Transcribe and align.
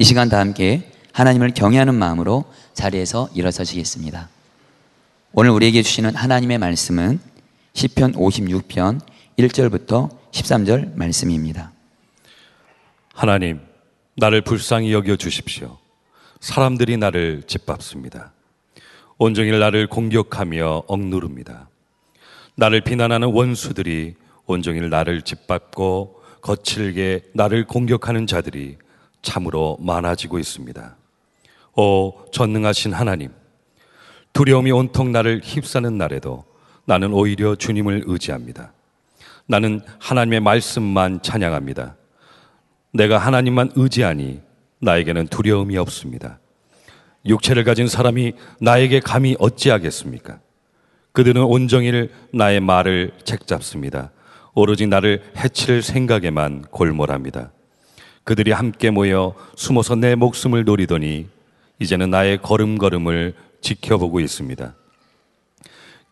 이 0.00 0.04
시간 0.04 0.30
다 0.30 0.38
함께 0.38 0.90
하나님을 1.12 1.52
경외하는 1.52 1.94
마음으로 1.94 2.46
자리에서 2.72 3.28
일어서시겠습니다. 3.34 4.30
오늘 5.34 5.50
우리에게 5.50 5.82
주시는 5.82 6.16
하나님의 6.16 6.56
말씀은 6.56 7.20
시편 7.74 8.12
56편 8.12 8.98
1절부터 9.38 10.08
13절 10.30 10.96
말씀입니다. 10.96 11.72
하나님, 13.12 13.60
나를 14.16 14.40
불쌍히 14.40 14.90
여겨 14.90 15.16
주십시오. 15.16 15.76
사람들이 16.40 16.96
나를 16.96 17.42
짓밟습니다. 17.46 18.32
온종일 19.18 19.58
나를 19.58 19.86
공격하며 19.86 20.84
억누릅니다. 20.86 21.68
나를 22.54 22.80
비난하는 22.80 23.28
원수들이 23.28 24.14
온종일 24.46 24.88
나를 24.88 25.20
짓밟고 25.20 26.22
거칠게 26.40 27.32
나를 27.34 27.66
공격하는 27.66 28.26
자들이 28.26 28.78
참으로 29.22 29.76
많아지고 29.80 30.38
있습니다. 30.38 30.96
오, 31.76 32.30
전능하신 32.32 32.92
하나님. 32.92 33.30
두려움이 34.32 34.70
온통 34.70 35.12
나를 35.12 35.40
휩싸는 35.42 35.98
날에도 35.98 36.44
나는 36.84 37.12
오히려 37.12 37.54
주님을 37.54 38.04
의지합니다. 38.06 38.72
나는 39.46 39.80
하나님의 39.98 40.40
말씀만 40.40 41.22
찬양합니다. 41.22 41.96
내가 42.92 43.18
하나님만 43.18 43.72
의지하니 43.74 44.40
나에게는 44.80 45.28
두려움이 45.28 45.76
없습니다. 45.78 46.38
육체를 47.26 47.64
가진 47.64 47.86
사람이 47.86 48.32
나에게 48.60 49.00
감히 49.00 49.36
어찌하겠습니까? 49.38 50.40
그들은 51.12 51.42
온종일 51.42 52.10
나의 52.32 52.60
말을 52.60 53.12
책잡습니다. 53.24 54.12
오로지 54.54 54.86
나를 54.86 55.22
해칠 55.36 55.82
생각에만 55.82 56.62
골몰합니다. 56.70 57.52
그들이 58.30 58.52
함께 58.52 58.90
모여 58.90 59.34
숨어서 59.56 59.96
내 59.96 60.14
목숨을 60.14 60.62
노리더니 60.62 61.26
이제는 61.80 62.10
나의 62.10 62.40
걸음걸음을 62.40 63.34
지켜보고 63.60 64.20
있습니다. 64.20 64.72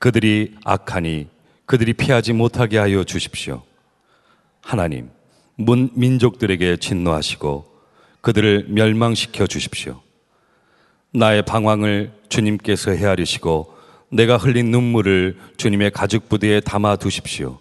그들이 0.00 0.56
악하니 0.64 1.28
그들이 1.64 1.92
피하지 1.92 2.32
못하게 2.32 2.78
하여 2.78 3.04
주십시오. 3.04 3.62
하나님, 4.60 5.10
문 5.54 5.90
민족들에게 5.94 6.78
진노하시고 6.78 7.66
그들을 8.20 8.66
멸망시켜 8.68 9.46
주십시오. 9.46 10.00
나의 11.12 11.42
방황을 11.42 12.10
주님께서 12.28 12.90
헤아리시고 12.90 13.76
내가 14.10 14.38
흘린 14.38 14.72
눈물을 14.72 15.38
주님의 15.56 15.92
가죽 15.92 16.28
부대에 16.28 16.58
담아 16.58 16.96
두십시오. 16.96 17.60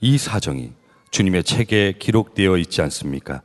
이 0.00 0.16
사정이 0.16 0.72
주님의 1.10 1.44
책에 1.44 1.96
기록되어 1.98 2.56
있지 2.56 2.80
않습니까? 2.80 3.42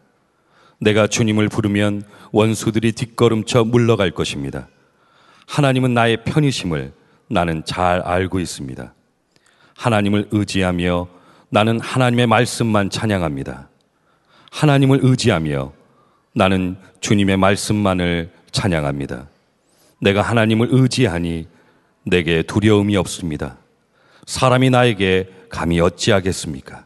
내가 0.85 1.07
주님을 1.07 1.49
부르면 1.49 2.03
원수들이 2.31 2.91
뒷걸음쳐 2.91 3.63
물러갈 3.63 4.11
것입니다. 4.11 4.67
하나님은 5.47 5.95
나의 5.95 6.23
편이심을 6.23 6.93
나는 7.27 7.65
잘 7.65 8.01
알고 8.01 8.39
있습니다. 8.39 8.93
하나님을 9.75 10.27
의지하며 10.29 11.07
나는 11.49 11.79
하나님의 11.79 12.27
말씀만 12.27 12.91
찬양합니다. 12.91 13.67
하나님을 14.51 14.99
의지하며 15.01 15.73
나는 16.35 16.77
주님의 16.99 17.37
말씀만을 17.37 18.29
찬양합니다. 18.51 19.27
내가 20.01 20.21
하나님을 20.21 20.67
의지하니 20.69 21.47
내게 22.03 22.43
두려움이 22.43 22.95
없습니다. 22.95 23.57
사람이 24.27 24.69
나에게 24.69 25.29
감히 25.49 25.79
어찌하겠습니까? 25.79 26.85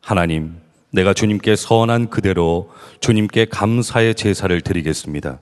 하나님, 0.00 0.60
내가 0.90 1.12
주님께 1.12 1.56
선한 1.56 2.10
그대로 2.10 2.70
주님께 3.00 3.46
감사의 3.46 4.14
제사를 4.14 4.60
드리겠습니다. 4.60 5.40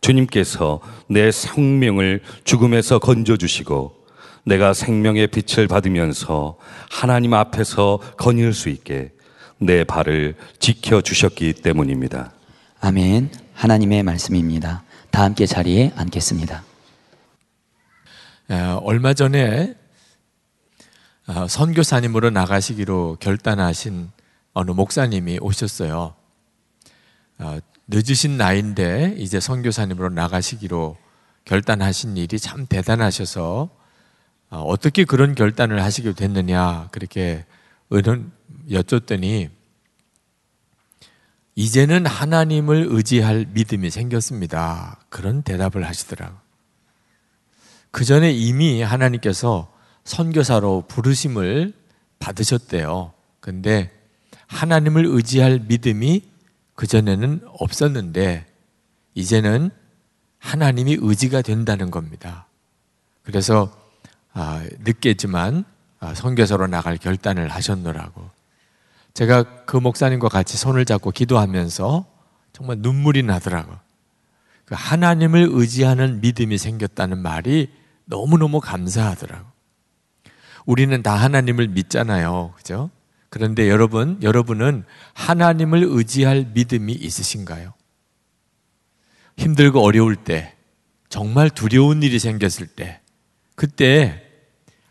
주님께서 0.00 0.80
내 1.08 1.30
생명을 1.30 2.22
죽음에서 2.44 2.98
건져주시고 2.98 3.98
내가 4.44 4.72
생명의 4.72 5.26
빛을 5.26 5.68
받으면서 5.68 6.56
하나님 6.90 7.34
앞에서 7.34 7.98
거닐 8.16 8.54
수 8.54 8.68
있게 8.68 9.12
내 9.58 9.84
발을 9.84 10.36
지켜주셨기 10.60 11.54
때문입니다. 11.54 12.32
아멘. 12.80 13.30
하나님의 13.54 14.04
말씀입니다. 14.04 14.84
다 15.10 15.24
함께 15.24 15.46
자리에 15.46 15.92
앉겠습니다. 15.96 16.62
얼마 18.82 19.12
전에 19.12 19.74
어, 21.26 21.46
선교사님으로 21.46 22.30
나가시기로 22.30 23.18
결단하신 23.20 24.10
어느 24.52 24.70
목사님이 24.70 25.38
오셨어요. 25.40 26.14
어, 27.38 27.58
늦으신 27.86 28.36
나이인데 28.36 29.14
이제 29.18 29.40
선교사님으로 29.40 30.10
나가시기로 30.10 30.96
결단하신 31.44 32.16
일이 32.16 32.38
참 32.38 32.66
대단하셔서 32.66 33.70
어, 34.50 34.62
어떻게 34.62 35.04
그런 35.04 35.34
결단을 35.34 35.82
하시게 35.82 36.12
됐느냐 36.12 36.88
그렇게 36.90 37.44
의논 37.90 38.32
여쭙더니 38.70 39.50
이제는 41.54 42.06
하나님을 42.06 42.86
의지할 42.90 43.46
믿음이 43.50 43.90
생겼습니다. 43.90 45.00
그런 45.08 45.42
대답을 45.42 45.84
하시더라고. 45.86 46.36
그 47.90 48.04
전에 48.04 48.30
이미 48.30 48.80
하나님께서 48.82 49.72
선교사로 50.04 50.84
부르심을 50.86 51.72
받으셨대요. 52.20 53.12
근데 53.40 53.90
하나님을 54.48 55.06
의지할 55.06 55.60
믿음이 55.68 56.22
그전에는 56.74 57.42
없었는데 57.58 58.46
이제는 59.14 59.70
하나님이 60.38 60.98
의지가 61.00 61.42
된다는 61.42 61.90
겁니다. 61.90 62.46
그래서 63.22 63.70
아, 64.32 64.64
늦겠지만 64.80 65.64
아, 66.00 66.14
선교사로 66.14 66.66
나갈 66.68 66.96
결단을 66.96 67.48
하셨노라고. 67.48 68.30
제가 69.14 69.64
그 69.64 69.76
목사님과 69.76 70.28
같이 70.28 70.56
손을 70.56 70.84
잡고 70.84 71.10
기도하면서 71.10 72.06
정말 72.52 72.78
눈물이 72.78 73.24
나더라고. 73.24 73.72
그 74.64 74.74
하나님을 74.76 75.48
의지하는 75.50 76.20
믿음이 76.20 76.56
생겼다는 76.58 77.18
말이 77.18 77.70
너무너무 78.04 78.60
감사하더라고. 78.60 79.46
우리는 80.66 81.02
다 81.02 81.14
하나님을 81.14 81.68
믿잖아요. 81.68 82.52
그죠? 82.56 82.90
그런데 83.30 83.68
여러분, 83.68 84.18
여러분은 84.22 84.84
하나님을 85.14 85.84
의지할 85.84 86.50
믿음이 86.54 86.92
있으신가요? 86.92 87.74
힘들고 89.36 89.80
어려울 89.80 90.16
때, 90.16 90.54
정말 91.08 91.50
두려운 91.50 92.02
일이 92.02 92.18
생겼을 92.18 92.66
때, 92.66 93.00
그때 93.54 94.22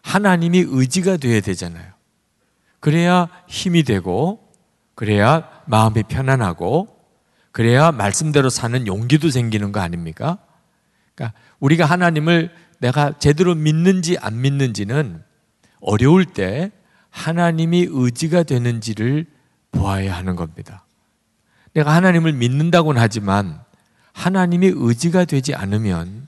하나님이 0.01 0.65
의지가 0.67 1.17
되어야 1.17 1.41
되잖아요. 1.41 1.93
그래야 2.79 3.27
힘이 3.47 3.83
되고, 3.83 4.51
그래야 4.95 5.49
마음이 5.65 6.03
편안하고, 6.03 6.95
그래야 7.51 7.91
말씀대로 7.91 8.49
사는 8.49 8.85
용기도 8.85 9.31
생기는 9.31 9.71
거 9.71 9.79
아닙니까? 9.79 10.37
그러니까 11.15 11.37
우리가 11.59 11.85
하나님을 11.85 12.53
내가 12.79 13.17
제대로 13.17 13.55
믿는지 13.55 14.17
안 14.19 14.41
믿는지는 14.41 15.23
어려울 15.79 16.25
때 16.25 16.71
하나님이 17.17 17.87
의지가 17.89 18.43
되는지를 18.43 19.25
보아야 19.71 20.15
하는 20.15 20.35
겁니다. 20.35 20.85
내가 21.73 21.93
하나님을 21.93 22.33
믿는다고는 22.33 23.01
하지만 23.01 23.59
하나님이 24.13 24.71
의지가 24.75 25.25
되지 25.25 25.55
않으면 25.55 26.27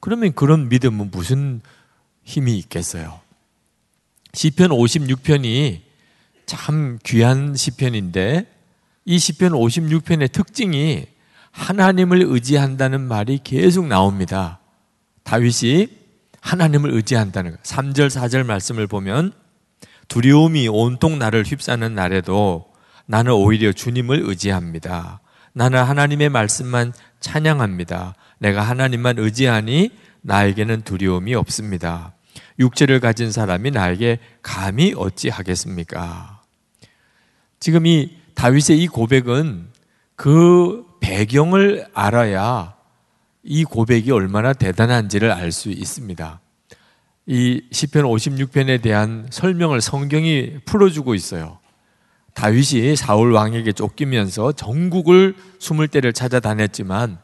그러면 0.00 0.32
그런 0.32 0.68
믿음은 0.68 1.10
무슨 1.10 1.60
힘이 2.22 2.58
있겠어요? 2.58 3.20
시편 4.32 4.70
56편이 4.70 5.80
참 6.46 6.98
귀한 7.04 7.54
시편인데 7.54 8.46
이 9.04 9.18
시편 9.18 9.52
56편의 9.52 10.32
특징이 10.32 11.06
하나님을 11.50 12.22
의지한다는 12.22 13.02
말이 13.02 13.40
계속 13.44 13.86
나옵니다. 13.86 14.58
다윗이 15.22 15.88
하나님을 16.40 16.92
의지한다는 16.92 17.52
거. 17.52 17.58
3절, 17.58 18.08
4절 18.08 18.44
말씀을 18.44 18.86
보면 18.86 19.32
두려움이 20.08 20.68
온통 20.68 21.18
나를 21.18 21.44
휩싸는 21.44 21.94
날에도 21.94 22.66
나는 23.06 23.32
오히려 23.32 23.72
주님을 23.72 24.22
의지합니다. 24.24 25.20
나는 25.52 25.82
하나님의 25.82 26.30
말씀만 26.30 26.92
찬양합니다. 27.20 28.14
내가 28.38 28.62
하나님만 28.62 29.18
의지하니 29.18 29.90
나에게는 30.22 30.82
두려움이 30.82 31.34
없습니다. 31.34 32.14
육체를 32.58 33.00
가진 33.00 33.30
사람이 33.30 33.70
나에게 33.70 34.18
감히 34.42 34.94
어찌하겠습니까? 34.96 36.42
지금 37.60 37.86
이 37.86 38.16
다윗의 38.34 38.82
이 38.82 38.88
고백은 38.88 39.68
그 40.16 40.84
배경을 41.00 41.86
알아야 41.94 42.74
이 43.42 43.64
고백이 43.64 44.10
얼마나 44.10 44.52
대단한지를 44.52 45.30
알 45.30 45.52
수 45.52 45.70
있습니다. 45.70 46.40
이 47.26 47.62
시편 47.72 48.04
56편에 48.04 48.82
대한 48.82 49.26
설명을 49.30 49.80
성경이 49.80 50.58
풀어주고 50.64 51.14
있어요. 51.14 51.58
다윗이 52.34 52.96
사울 52.96 53.32
왕에게 53.32 53.72
쫓기면서 53.72 54.52
전국을 54.52 55.36
숨을 55.58 55.88
때를 55.88 56.12
찾아다녔지만 56.12 57.18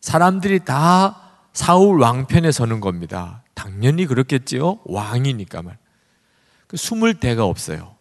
사람들이 0.00 0.60
다 0.64 1.20
사울 1.52 2.00
왕편에 2.00 2.50
서는 2.52 2.80
겁니다. 2.80 3.44
당연히 3.54 4.06
그렇겠지요. 4.06 4.80
왕이니까 4.84 5.62
말. 5.62 5.78
그 6.66 6.76
숨을 6.76 7.14
데가 7.20 7.44
없어요. 7.44 7.94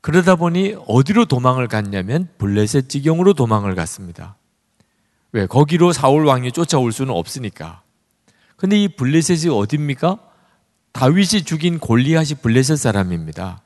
그러다 0.00 0.36
보니 0.36 0.76
어디로 0.86 1.26
도망을 1.26 1.68
갔냐면 1.68 2.28
블레셋 2.38 2.88
지경으로 2.88 3.34
도망을 3.34 3.74
갔습니다. 3.74 4.36
왜? 5.32 5.46
거기로 5.46 5.92
사울 5.92 6.24
왕이 6.24 6.52
쫓아올 6.52 6.92
수는 6.92 7.12
없으니까. 7.12 7.82
근데 8.58 8.76
이 8.76 8.88
블레셋이 8.88 9.50
어딥니까? 9.54 10.18
다윗이 10.92 11.44
죽인 11.44 11.78
골리앗이 11.78 12.40
블레셋 12.42 12.76
사람입니다. 12.76 13.62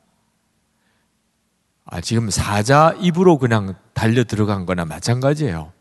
아, 1.87 2.00
지금 2.03 2.29
사자 2.31 2.94
입으로 3.00 3.39
그냥 3.39 3.75
달려 3.94 4.23
들어간 4.23 4.67
거나 4.67 4.85
마찬가지예요. 4.85 5.73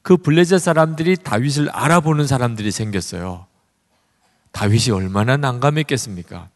그 0.00 0.16
블레셋 0.16 0.60
사람들이 0.60 1.16
다윗을 1.16 1.68
알아보는 1.68 2.26
사람들이 2.26 2.70
생겼어요. 2.70 3.46
다윗이 4.52 4.92
얼마나 4.92 5.36
난감했겠습니까? 5.36 6.48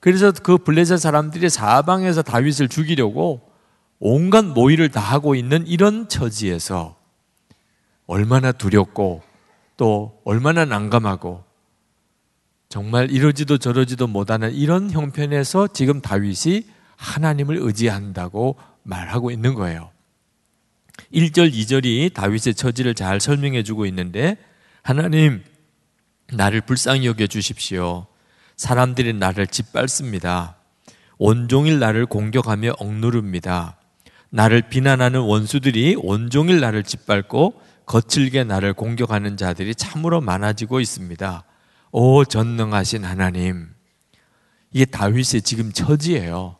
그래서 0.00 0.32
그 0.32 0.58
블레셋 0.58 0.98
사람들이 0.98 1.48
사방에서 1.48 2.20
다윗을 2.20 2.68
죽이려고 2.68 3.50
온갖 3.98 4.44
모의를 4.44 4.90
다 4.90 5.00
하고 5.00 5.34
있는 5.34 5.66
이런 5.66 6.10
처지에서 6.10 6.96
얼마나 8.06 8.52
두렵고 8.52 9.22
또 9.76 10.20
얼마나 10.24 10.64
난감하고 10.64 11.44
정말 12.68 13.10
이러지도 13.10 13.58
저러지도 13.58 14.06
못하는 14.06 14.52
이런 14.52 14.90
형편에서 14.90 15.68
지금 15.68 16.00
다윗이 16.00 16.64
하나님을 16.96 17.58
의지한다고 17.60 18.56
말하고 18.82 19.30
있는 19.30 19.54
거예요. 19.54 19.90
1절, 21.12 21.52
2절이 21.52 22.14
다윗의 22.14 22.54
처지를 22.54 22.94
잘 22.94 23.20
설명해 23.20 23.62
주고 23.62 23.86
있는데 23.86 24.36
하나님 24.82 25.42
나를 26.32 26.62
불쌍히 26.62 27.06
여겨 27.06 27.26
주십시오. 27.26 28.06
사람들이 28.56 29.12
나를 29.12 29.46
짓밟습니다. 29.46 30.56
온종일 31.18 31.78
나를 31.78 32.06
공격하며 32.06 32.74
억누릅니다. 32.78 33.76
나를 34.30 34.62
비난하는 34.62 35.20
원수들이 35.20 35.96
온종일 35.98 36.60
나를 36.60 36.84
짓밟고 36.84 37.60
거칠게 37.86 38.44
나를 38.44 38.74
공격하는 38.74 39.36
자들이 39.36 39.74
참으로 39.74 40.20
많아지고 40.20 40.80
있습니다. 40.80 41.44
오 41.92 42.24
전능하신 42.24 43.04
하나님. 43.04 43.68
이게 44.72 44.84
다윗의 44.84 45.42
지금 45.42 45.72
처지예요. 45.72 46.56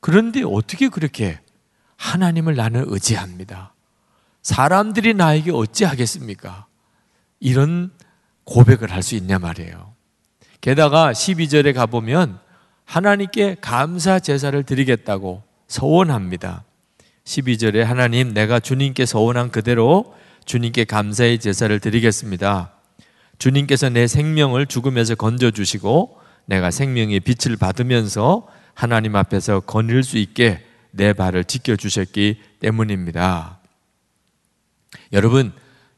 그런데 0.00 0.42
어떻게 0.44 0.88
그렇게 0.88 1.40
하나님을 1.96 2.54
나는 2.54 2.84
의지합니다. 2.86 3.74
사람들이 4.42 5.14
나에게 5.14 5.50
어찌하겠습니까? 5.50 6.66
이런 7.40 7.90
고백을 8.44 8.92
할 8.92 9.02
수 9.02 9.16
있냐 9.16 9.38
말이에요. 9.38 9.94
게다가 10.60 11.12
12절에 11.12 11.74
가보면 11.74 12.38
하나님께 12.84 13.56
감사 13.60 14.20
제사를 14.20 14.62
드리겠다고 14.62 15.42
서원합니다. 15.66 16.64
12절에 17.24 17.82
하나님 17.82 18.32
내가 18.32 18.60
주님께 18.60 19.04
서원한 19.04 19.50
그대로 19.50 20.14
주님께 20.46 20.84
감사의 20.84 21.38
제사를 21.40 21.78
드리겠습니다. 21.78 22.72
주님께서 23.38 23.90
내 23.90 24.06
생명을 24.06 24.66
죽음에서 24.66 25.16
건져 25.16 25.50
주시고 25.50 26.18
내가 26.46 26.70
생명의 26.70 27.20
빛을 27.20 27.56
받으면서 27.56 28.46
하나님 28.72 29.16
앞에서 29.16 29.60
거닐 29.60 30.02
수 30.02 30.16
있게 30.16 30.64
내 30.92 31.12
발을 31.12 31.44
지켜 31.44 31.76
주셨기 31.76 32.40
때문입니다. 32.60 33.58
여러분, 35.12 35.52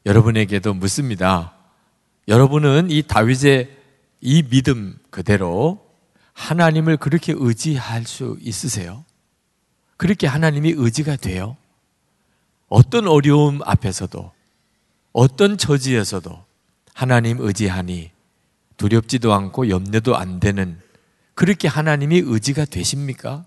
여러분에게도 0.05 0.73
묻습니다. 0.73 1.53
여러분은 2.27 2.89
이 2.89 3.03
다윗의 3.03 3.77
이 4.21 4.43
믿음 4.43 4.97
그대로 5.09 5.87
하나님을 6.33 6.97
그렇게 6.97 7.33
의지할 7.35 8.05
수 8.05 8.37
있으세요? 8.41 9.05
그렇게 9.97 10.27
하나님이 10.27 10.73
의지가 10.75 11.17
돼요? 11.17 11.57
어떤 12.67 13.07
어려움 13.07 13.61
앞에서도, 13.63 14.31
어떤 15.13 15.57
처지에서도 15.57 16.45
하나님 16.93 17.39
의지하니 17.39 18.11
두렵지도 18.77 19.33
않고 19.33 19.69
염려도 19.69 20.15
안 20.15 20.39
되는 20.39 20.79
그렇게 21.33 21.67
하나님이 21.67 22.21
의지가 22.25 22.65
되십니까? 22.65 23.45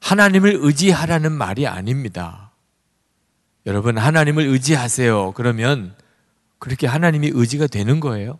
하나님을 0.00 0.58
의지하라는 0.60 1.32
말이 1.32 1.66
아닙니다. 1.66 2.52
여러분, 3.66 3.96
하나님을 3.96 4.44
의지하세요. 4.44 5.32
그러면 5.32 5.94
그렇게 6.58 6.86
하나님이 6.86 7.30
의지가 7.32 7.66
되는 7.66 8.00
거예요. 8.00 8.38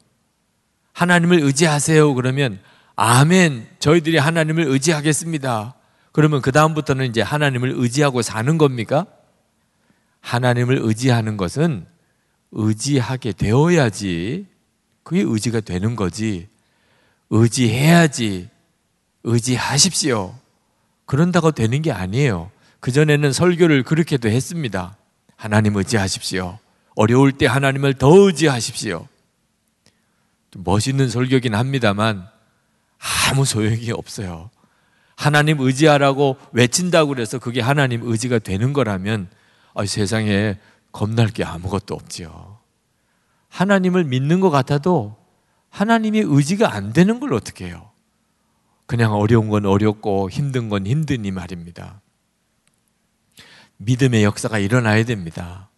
하나님을 0.92 1.40
의지하세요. 1.40 2.14
그러면 2.14 2.60
아멘. 2.96 3.66
저희들이 3.80 4.18
하나님을 4.18 4.64
의지하겠습니다. 4.66 5.74
그러면 6.12 6.40
그다음부터는 6.42 7.06
이제 7.06 7.22
하나님을 7.22 7.72
의지하고 7.76 8.22
사는 8.22 8.56
겁니까? 8.56 9.06
하나님을 10.20 10.78
의지하는 10.82 11.36
것은 11.36 11.86
의지하게 12.54 13.32
되어야지 13.32 14.46
그게 15.02 15.20
의지가 15.20 15.60
되는 15.60 15.94
거지. 15.94 16.48
의지해야지. 17.30 18.48
의지하십시오. 19.24 20.34
그런다고 21.04 21.50
되는 21.52 21.82
게 21.82 21.92
아니에요. 21.92 22.50
그전에는 22.80 23.32
설교를 23.32 23.82
그렇게도 23.82 24.28
했습니다. 24.28 24.96
하나님 25.36 25.76
의지하십시오. 25.76 26.58
어려울 26.96 27.32
때 27.32 27.46
하나님을 27.46 27.94
더 27.94 28.14
의지하십시오. 28.26 29.06
멋있는 30.56 31.08
설교긴 31.08 31.54
합니다만 31.54 32.26
아무 33.28 33.44
소용이 33.44 33.90
없어요. 33.90 34.50
하나님 35.16 35.60
의지하라고 35.60 36.36
외친다고 36.52 37.08
그래서 37.08 37.38
그게 37.38 37.60
하나님 37.60 38.02
의지가 38.04 38.38
되는 38.38 38.72
거라면 38.72 39.28
아, 39.74 39.84
세상에 39.84 40.56
겁날 40.94 41.26
게 41.26 41.42
아무것도 41.42 41.92
없지요. 41.94 42.58
하나님을 43.48 44.04
믿는 44.04 44.38
것 44.38 44.50
같아도 44.50 45.16
하나님의 45.70 46.22
의지가 46.24 46.72
안 46.72 46.92
되는 46.92 47.18
걸 47.18 47.34
어떻게 47.34 47.66
해요? 47.66 47.90
그냥 48.86 49.12
어려운 49.12 49.48
건 49.48 49.66
어렵고 49.66 50.30
힘든 50.30 50.68
건이 50.68 50.94
말입니다. 51.32 52.00
믿음의 53.78 54.22
역사가 54.22 54.60
일어나야 54.60 55.04
됩니다. 55.04 55.68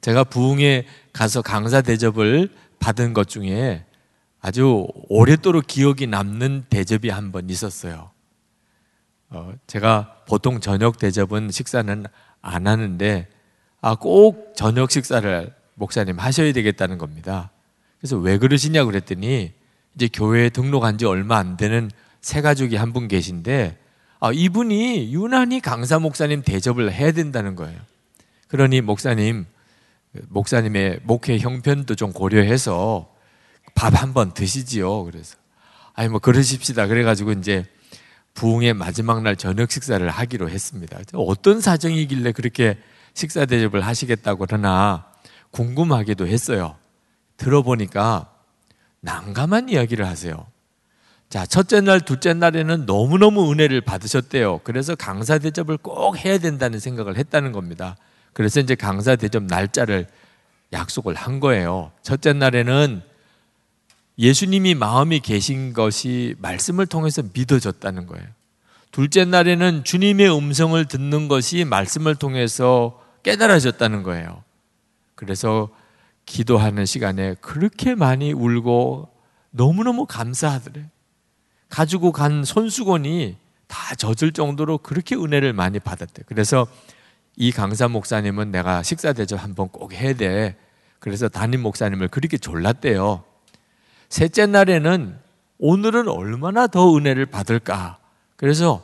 제가 0.00 0.24
부흥에 0.24 0.84
가서 1.12 1.42
강사 1.42 1.80
대접을 1.80 2.52
받은 2.80 3.14
것 3.14 3.28
중에 3.28 3.84
아주 4.40 4.88
오랫도록 5.08 5.68
기억이 5.68 6.08
남는 6.08 6.64
대접이 6.70 7.10
한 7.10 7.30
번 7.30 7.48
있었어요. 7.50 8.10
어, 9.28 9.52
제가 9.68 10.24
보통 10.26 10.58
저녁 10.58 10.98
대접은 10.98 11.52
식사는 11.52 12.04
안 12.42 12.66
하는데, 12.66 13.28
아, 13.80 13.94
꼭 13.94 14.52
저녁 14.56 14.90
식사를 14.90 15.52
목사님 15.74 16.18
하셔야 16.18 16.52
되겠다는 16.52 16.98
겁니다. 16.98 17.50
그래서 18.00 18.16
왜 18.16 18.38
그러시냐 18.38 18.84
그랬더니, 18.84 19.52
이제 19.94 20.08
교회에 20.12 20.50
등록한 20.50 20.98
지 20.98 21.06
얼마 21.06 21.38
안 21.38 21.56
되는 21.56 21.90
새 22.20 22.40
가족이 22.42 22.76
한 22.76 22.92
분 22.92 23.08
계신데, 23.08 23.78
아, 24.20 24.30
이분이 24.32 25.12
유난히 25.14 25.60
강사 25.60 25.98
목사님 25.98 26.42
대접을 26.42 26.92
해야 26.92 27.12
된다는 27.12 27.56
거예요. 27.56 27.78
그러니 28.48 28.82
목사님, 28.82 29.46
목사님의 30.28 31.00
목회 31.04 31.38
형편도 31.38 31.94
좀 31.94 32.12
고려해서 32.12 33.10
밥 33.74 33.94
한번 34.02 34.34
드시지요. 34.34 35.04
그래서 35.04 35.36
아니 35.94 36.08
뭐 36.08 36.18
그러십시다. 36.18 36.86
그래가지고 36.86 37.32
이제 37.32 37.64
부흥의 38.34 38.74
마지막 38.74 39.22
날 39.22 39.36
저녁 39.36 39.70
식사를 39.70 40.06
하기로 40.08 40.50
했습니다. 40.50 40.98
어떤 41.14 41.60
사정이길래 41.60 42.32
그렇게 42.32 42.76
식사 43.14 43.44
대접을 43.46 43.80
하시겠다고 43.80 44.46
그러나 44.46 45.06
궁금하기도 45.50 46.26
했어요. 46.26 46.76
들어보니까 47.36 48.32
난감한 49.00 49.68
이야기를 49.68 50.06
하세요. 50.06 50.46
자, 51.28 51.46
첫째 51.46 51.80
날, 51.80 52.00
둘째 52.00 52.34
날에는 52.34 52.86
너무너무 52.86 53.52
은혜를 53.52 53.82
받으셨대요. 53.82 54.60
그래서 54.64 54.94
강사 54.96 55.38
대접을 55.38 55.76
꼭 55.76 56.16
해야 56.24 56.38
된다는 56.38 56.80
생각을 56.80 57.16
했다는 57.16 57.52
겁니다. 57.52 57.96
그래서 58.32 58.60
이제 58.60 58.74
강사 58.74 59.16
대접 59.16 59.44
날짜를 59.44 60.06
약속을 60.72 61.14
한 61.14 61.40
거예요. 61.40 61.92
첫째 62.02 62.32
날에는 62.32 63.02
예수님이 64.18 64.74
마음이 64.74 65.20
계신 65.20 65.72
것이 65.72 66.34
말씀을 66.38 66.86
통해서 66.86 67.22
믿어졌다는 67.32 68.06
거예요. 68.06 68.26
둘째 68.90 69.24
날에는 69.24 69.84
주님의 69.84 70.36
음성을 70.36 70.84
듣는 70.84 71.28
것이 71.28 71.64
말씀을 71.64 72.16
통해서 72.16 72.99
깨달아졌다는 73.22 74.02
거예요. 74.02 74.42
그래서 75.14 75.68
기도하는 76.26 76.86
시간에 76.86 77.34
그렇게 77.40 77.94
많이 77.94 78.32
울고 78.32 79.08
너무너무 79.50 80.06
감사하더래. 80.06 80.88
가지고 81.68 82.12
간 82.12 82.44
손수건이 82.44 83.36
다 83.66 83.94
젖을 83.94 84.32
정도로 84.32 84.78
그렇게 84.78 85.14
은혜를 85.14 85.52
많이 85.52 85.78
받았대. 85.78 86.24
그래서 86.26 86.66
이 87.36 87.52
강사 87.52 87.88
목사님은 87.88 88.50
내가 88.50 88.82
식사 88.82 89.12
대접 89.12 89.42
한번 89.42 89.68
꼭 89.68 89.92
해야 89.92 90.12
돼. 90.14 90.56
그래서 90.98 91.28
담임 91.28 91.62
목사님을 91.62 92.08
그렇게 92.08 92.36
졸랐대요. 92.36 93.24
셋째 94.08 94.46
날에는 94.46 95.18
오늘은 95.58 96.08
얼마나 96.08 96.66
더 96.66 96.96
은혜를 96.96 97.26
받을까. 97.26 97.98
그래서 98.36 98.82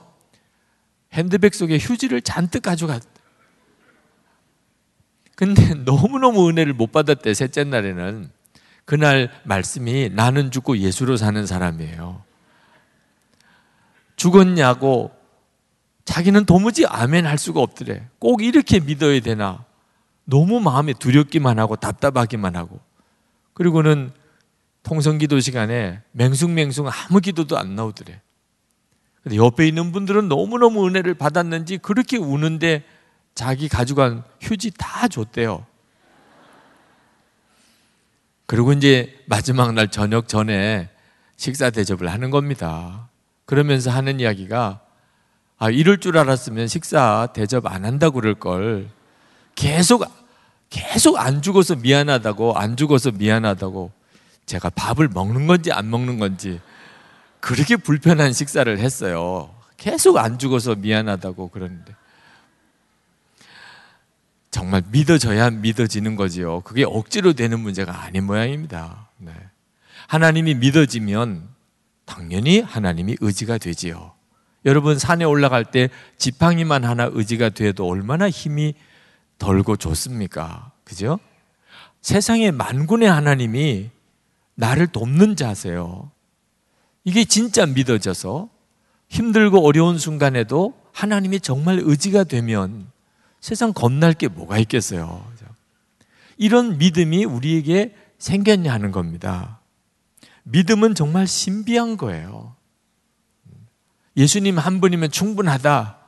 핸드백 1.12 1.54
속에 1.54 1.78
휴지를 1.78 2.20
잔뜩 2.22 2.62
가져갔. 2.62 3.02
근데 5.36 5.74
너무너무 5.84 6.48
은혜를 6.48 6.72
못 6.72 6.90
받았대, 6.90 7.32
셋째 7.34 7.62
날에는. 7.62 8.28
그날 8.84 9.30
말씀이 9.44 10.10
나는 10.12 10.50
죽고 10.50 10.78
예수로 10.78 11.16
사는 11.16 11.46
사람이에요. 11.46 12.22
죽었냐고 14.16 15.12
자기는 16.04 16.44
도무지 16.46 16.86
아멘 16.86 17.26
할 17.26 17.36
수가 17.36 17.60
없더래. 17.60 18.08
꼭 18.18 18.42
이렇게 18.42 18.80
믿어야 18.80 19.20
되나? 19.20 19.64
너무 20.24 20.60
마음에 20.60 20.92
두렵기만 20.92 21.58
하고 21.58 21.76
답답하기만 21.76 22.56
하고. 22.56 22.80
그리고는 23.54 24.12
통성 24.82 25.18
기도 25.18 25.40
시간에 25.40 26.00
맹숭맹숭 26.12 26.88
아무 26.88 27.20
기도도 27.20 27.58
안 27.58 27.74
나오더래. 27.74 28.20
근데 29.22 29.36
옆에 29.36 29.66
있는 29.66 29.90
분들은 29.90 30.28
너무너무 30.28 30.86
은혜를 30.86 31.14
받았는지 31.14 31.78
그렇게 31.78 32.16
우는데 32.16 32.84
자기 33.36 33.68
가져간 33.68 34.24
휴지 34.40 34.72
다 34.76 35.06
줬대요. 35.06 35.64
그리고 38.46 38.72
이제 38.72 39.22
마지막 39.26 39.74
날 39.74 39.88
저녁 39.88 40.26
전에 40.26 40.88
식사 41.36 41.70
대접을 41.70 42.10
하는 42.10 42.30
겁니다. 42.30 43.08
그러면서 43.44 43.90
하는 43.90 44.18
이야기가 44.18 44.80
아, 45.58 45.70
이럴 45.70 45.98
줄 45.98 46.18
알았으면 46.18 46.66
식사 46.66 47.28
대접 47.32 47.66
안 47.66 47.84
한다고 47.84 48.20
그럴 48.20 48.34
걸. 48.34 48.88
계속, 49.54 50.04
계속 50.70 51.18
안 51.18 51.40
죽어서 51.40 51.76
미안하다고, 51.76 52.56
안 52.56 52.76
죽어서 52.76 53.10
미안하다고. 53.10 53.90
제가 54.46 54.70
밥을 54.70 55.08
먹는 55.08 55.46
건지 55.46 55.72
안 55.72 55.90
먹는 55.90 56.18
건지 56.18 56.60
그렇게 57.40 57.76
불편한 57.76 58.32
식사를 58.32 58.78
했어요. 58.78 59.54
계속 59.76 60.16
안 60.18 60.38
죽어서 60.38 60.74
미안하다고 60.74 61.48
그러는데. 61.48 61.94
정말 64.56 64.82
믿어져야 64.90 65.50
믿어지는 65.50 66.16
거지요. 66.16 66.62
그게 66.62 66.82
억지로 66.82 67.34
되는 67.34 67.60
문제가 67.60 68.04
아닌 68.04 68.24
모양입니다. 68.24 69.10
네. 69.18 69.30
하나님이 70.08 70.54
믿어지면 70.54 71.46
당연히 72.06 72.60
하나님이 72.60 73.18
의지가 73.20 73.58
되지요. 73.58 74.14
여러분 74.64 74.98
산에 74.98 75.26
올라갈 75.26 75.66
때 75.66 75.90
지팡이만 76.16 76.84
하나 76.84 77.10
의지가 77.12 77.50
돼도 77.50 77.86
얼마나 77.86 78.30
힘이 78.30 78.72
덜고 79.36 79.76
좋습니까? 79.76 80.72
그죠? 80.84 81.18
세상에 82.00 82.50
만군의 82.50 83.10
하나님이 83.10 83.90
나를 84.54 84.86
돕는 84.86 85.36
자세요. 85.36 86.10
이게 87.04 87.26
진짜 87.26 87.66
믿어져서 87.66 88.48
힘들고 89.10 89.66
어려운 89.66 89.98
순간에도 89.98 90.72
하나님이 90.92 91.40
정말 91.40 91.78
의지가 91.82 92.24
되면 92.24 92.95
세상 93.40 93.72
겁날 93.72 94.12
게 94.12 94.28
뭐가 94.28 94.58
있겠어요. 94.58 95.26
이런 96.36 96.78
믿음이 96.78 97.24
우리에게 97.24 97.94
생겼냐 98.18 98.72
하는 98.72 98.92
겁니다. 98.92 99.60
믿음은 100.44 100.94
정말 100.94 101.26
신비한 101.26 101.96
거예요. 101.96 102.54
예수님 104.16 104.58
한 104.58 104.80
분이면 104.80 105.10
충분하다. 105.10 105.98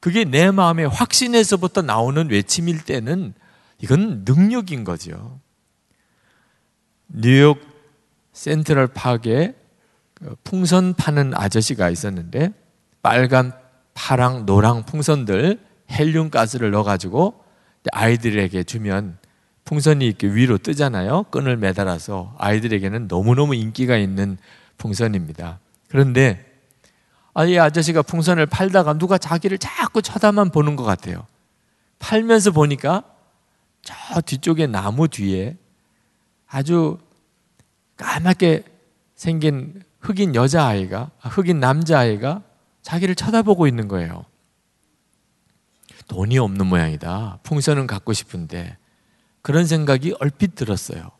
그게 0.00 0.24
내 0.24 0.50
마음의 0.50 0.88
확신에서부터 0.88 1.82
나오는 1.82 2.30
외침일 2.30 2.84
때는 2.84 3.34
이건 3.80 4.24
능력인 4.24 4.84
거죠. 4.84 5.40
뉴욕 7.08 7.60
센트럴 8.32 8.86
파크에 8.88 9.54
그 10.14 10.36
풍선 10.44 10.94
파는 10.94 11.34
아저씨가 11.34 11.90
있었는데 11.90 12.52
빨간, 13.02 13.52
파랑, 13.94 14.46
노랑 14.46 14.84
풍선들 14.84 15.58
헬륨 15.90 16.30
가스를 16.30 16.70
넣어가지고 16.70 17.44
아이들에게 17.92 18.62
주면 18.64 19.18
풍선이 19.64 20.04
이렇게 20.06 20.26
위로 20.26 20.58
뜨잖아요. 20.58 21.24
끈을 21.24 21.56
매달아서 21.56 22.34
아이들에게는 22.38 23.08
너무너무 23.08 23.54
인기가 23.54 23.96
있는 23.96 24.38
풍선입니다. 24.78 25.60
그런데 25.88 26.44
아, 27.34 27.44
이 27.44 27.58
아저씨가 27.58 28.02
풍선을 28.02 28.46
팔다가 28.46 28.94
누가 28.94 29.16
자기를 29.16 29.58
자꾸 29.58 30.02
쳐다만 30.02 30.50
보는 30.50 30.76
것 30.76 30.84
같아요. 30.84 31.26
팔면서 31.98 32.50
보니까 32.50 33.04
저 33.82 34.20
뒤쪽에 34.20 34.66
나무 34.66 35.08
뒤에 35.08 35.56
아주 36.48 36.98
까맣게 37.96 38.64
생긴 39.14 39.82
흑인 40.00 40.34
여자아이가, 40.34 41.10
아, 41.20 41.28
흑인 41.28 41.60
남자아이가 41.60 42.42
자기를 42.82 43.14
쳐다보고 43.14 43.66
있는 43.66 43.86
거예요. 43.86 44.24
돈이 46.10 46.38
없는 46.38 46.66
모양이다. 46.66 47.38
풍선은 47.44 47.86
갖고 47.86 48.12
싶은데. 48.12 48.76
그런 49.42 49.64
생각이 49.64 50.16
얼핏 50.18 50.56
들었어요. 50.56 51.12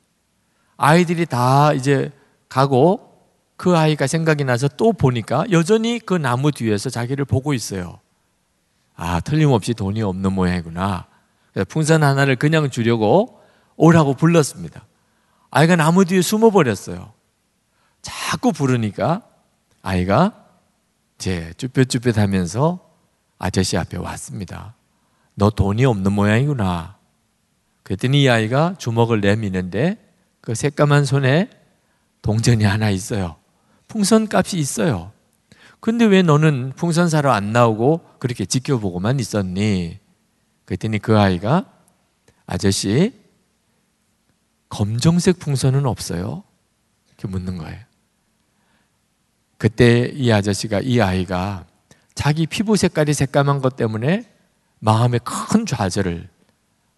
아이들이 0.76 1.26
다 1.26 1.72
이제 1.72 2.10
가고 2.48 3.08
그 3.56 3.76
아이가 3.76 4.08
생각이 4.08 4.42
나서 4.42 4.66
또 4.66 4.92
보니까 4.92 5.44
여전히 5.52 6.00
그 6.00 6.14
나무 6.14 6.50
뒤에서 6.50 6.90
자기를 6.90 7.24
보고 7.24 7.54
있어요. 7.54 8.00
아, 8.96 9.20
틀림없이 9.20 9.74
돈이 9.74 10.02
없는 10.02 10.32
모양이구나. 10.32 11.06
풍선 11.68 12.02
하나를 12.02 12.34
그냥 12.34 12.68
주려고 12.68 13.40
오라고 13.76 14.14
불렀습니다. 14.14 14.86
아이가 15.52 15.76
나무 15.76 16.04
뒤에 16.04 16.20
숨어버렸어요. 16.20 17.12
자꾸 18.02 18.52
부르니까 18.52 19.22
아이가 19.82 20.46
제 21.16 21.52
쭈뼛쭈뼛 21.58 22.18
하면서 22.18 22.90
아저씨 23.38 23.76
앞에 23.76 23.96
왔습니다. 23.96 24.74
너 25.34 25.50
돈이 25.50 25.84
없는 25.84 26.12
모양이구나. 26.12 26.96
그랬더니 27.82 28.22
이 28.22 28.28
아이가 28.28 28.74
주먹을 28.78 29.20
내미는데 29.20 29.96
그 30.40 30.54
새까만 30.54 31.04
손에 31.04 31.50
동전이 32.22 32.64
하나 32.64 32.90
있어요. 32.90 33.36
풍선 33.88 34.28
값이 34.32 34.58
있어요. 34.58 35.12
근데 35.80 36.04
왜 36.04 36.22
너는 36.22 36.72
풍선 36.76 37.08
사러 37.08 37.32
안 37.32 37.52
나오고 37.52 38.00
그렇게 38.18 38.44
지켜보고만 38.44 39.18
있었니? 39.18 39.98
그랬더니 40.66 40.98
그 40.98 41.18
아이가 41.18 41.64
아저씨 42.46 43.12
검정색 44.68 45.38
풍선은 45.38 45.86
없어요? 45.86 46.44
이렇게 47.08 47.28
묻는 47.28 47.56
거예요. 47.56 47.78
그때 49.58 50.10
이 50.14 50.30
아저씨가 50.30 50.80
이 50.80 51.00
아이가 51.00 51.66
자기 52.14 52.46
피부 52.46 52.76
색깔이 52.76 53.12
새까만 53.14 53.60
것 53.60 53.76
때문에 53.76 54.24
마음에 54.80 55.18
큰 55.18 55.66
좌절을 55.66 56.28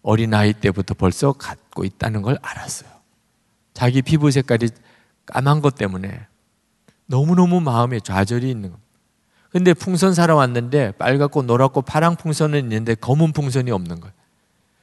어린아이 0.01 0.53
때부터 0.53 0.93
벌써 0.95 1.33
갖고 1.33 1.85
있다는 1.85 2.21
걸 2.21 2.37
알았어요. 2.41 2.89
자기 3.73 4.01
피부 4.01 4.31
색깔이 4.31 4.69
까만 5.25 5.61
것 5.61 5.75
때문에 5.75 6.27
너무너무 7.05 7.61
마음에 7.61 7.99
좌절이 7.99 8.49
있는 8.49 8.71
겁니다. 8.71 8.83
근데 9.49 9.73
풍선 9.73 10.13
사러 10.13 10.35
왔는데 10.35 10.93
빨갛고 10.93 11.43
노랗고 11.43 11.83
파랑 11.83 12.15
풍선은 12.15 12.59
있는데 12.63 12.95
검은 12.95 13.33
풍선이 13.33 13.69
없는 13.69 13.99
거예요. 13.99 14.13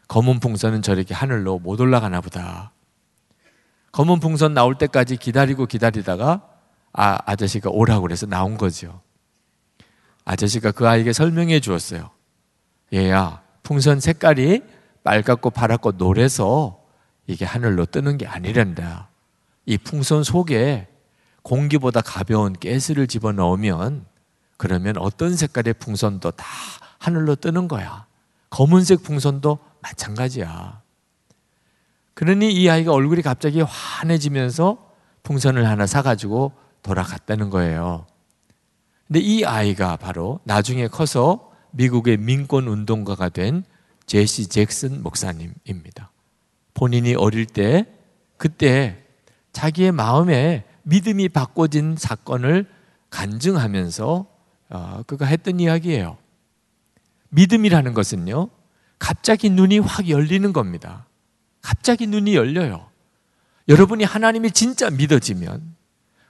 검은 0.09 0.41
풍선은 0.41 0.83
저렇게 0.83 1.13
하늘로 1.13 1.59
못 1.59 1.81
올라가나 1.81 2.21
보다. 2.21 2.73
검은 3.93 4.21
풍선 4.21 4.55
나올 4.55 4.79
때까지 4.79 5.17
기다리고 5.17 5.67
기다리다가 5.67 6.47
아, 6.93 7.19
아저씨가 7.27 7.71
오라고 7.71 8.03
그래서 8.03 8.27
나온 8.27 8.57
거죠. 8.57 9.01
아저씨가 10.25 10.73
그 10.73 10.89
아이에게 10.89 11.13
설명해 11.13 11.61
주었어요. 11.61 12.11
얘야, 12.93 13.43
풍선 13.63 14.01
색깔이 14.01 14.63
빨갛고 15.05 15.51
파랗고 15.51 15.93
노래서 15.93 16.81
이게 17.27 17.45
하늘로 17.45 17.87
뜨는 17.87 18.19
게 18.19 18.27
아니란다. 18.27 19.09
이 19.67 19.79
풍선 19.79 20.25
속에 20.25 20.89
공기보다 21.43 22.01
가벼운 22.01 22.53
가스를 22.53 23.07
집어넣으면 23.07 24.05
그러면 24.57 24.97
어떤 24.99 25.37
색깔의 25.37 25.75
풍선도 25.75 26.33
다 26.33 26.45
하늘로 26.99 27.37
뜨는 27.37 27.69
거야. 27.69 28.07
검은색 28.51 29.03
풍선도 29.03 29.59
마찬가지야. 29.81 30.83
그러니 32.15 32.53
이 32.53 32.69
아이가 32.69 32.93
얼굴이 32.93 33.23
갑자기 33.23 33.63
환해지면서 33.63 34.91
풍선을 35.23 35.67
하나 35.67 35.87
사가지고 35.87 36.53
돌아갔다는 36.83 37.49
거예요. 37.49 38.07
근데 39.07 39.21
이 39.21 39.45
아이가 39.45 39.97
바로 39.97 40.41
나중에 40.45 40.89
커서 40.89 41.50
미국의 41.73 42.17
민권 42.17 42.69
운동가가 42.69 43.29
된 43.29 43.65
제시 44.07 44.47
잭슨 44.49 45.03
목사님입니다. 45.03 46.11
본인이 46.75 47.15
어릴 47.15 47.47
때 47.47 47.87
그때 48.37 49.05
자기의 49.53 49.93
마음에 49.93 50.65
믿음이 50.83 51.29
바꿔진 51.29 51.97
사건을 51.97 52.67
간증하면서 53.11 54.27
어, 54.71 55.03
그가 55.07 55.27
했던 55.27 55.61
이야기예요. 55.61 56.17
믿음이라는 57.31 57.93
것은요, 57.95 58.49
갑자기 58.99 59.51
눈이 59.51 59.81
확 59.81 60.09
열리는 60.09 60.53
겁니다. 60.53 61.07
갑자기 61.61 62.07
눈이 62.07 62.35
열려요. 62.35 62.89
여러분이 63.69 64.05
하나님이 64.05 64.53
진짜 64.53 64.91
믿어지면, 64.91 65.75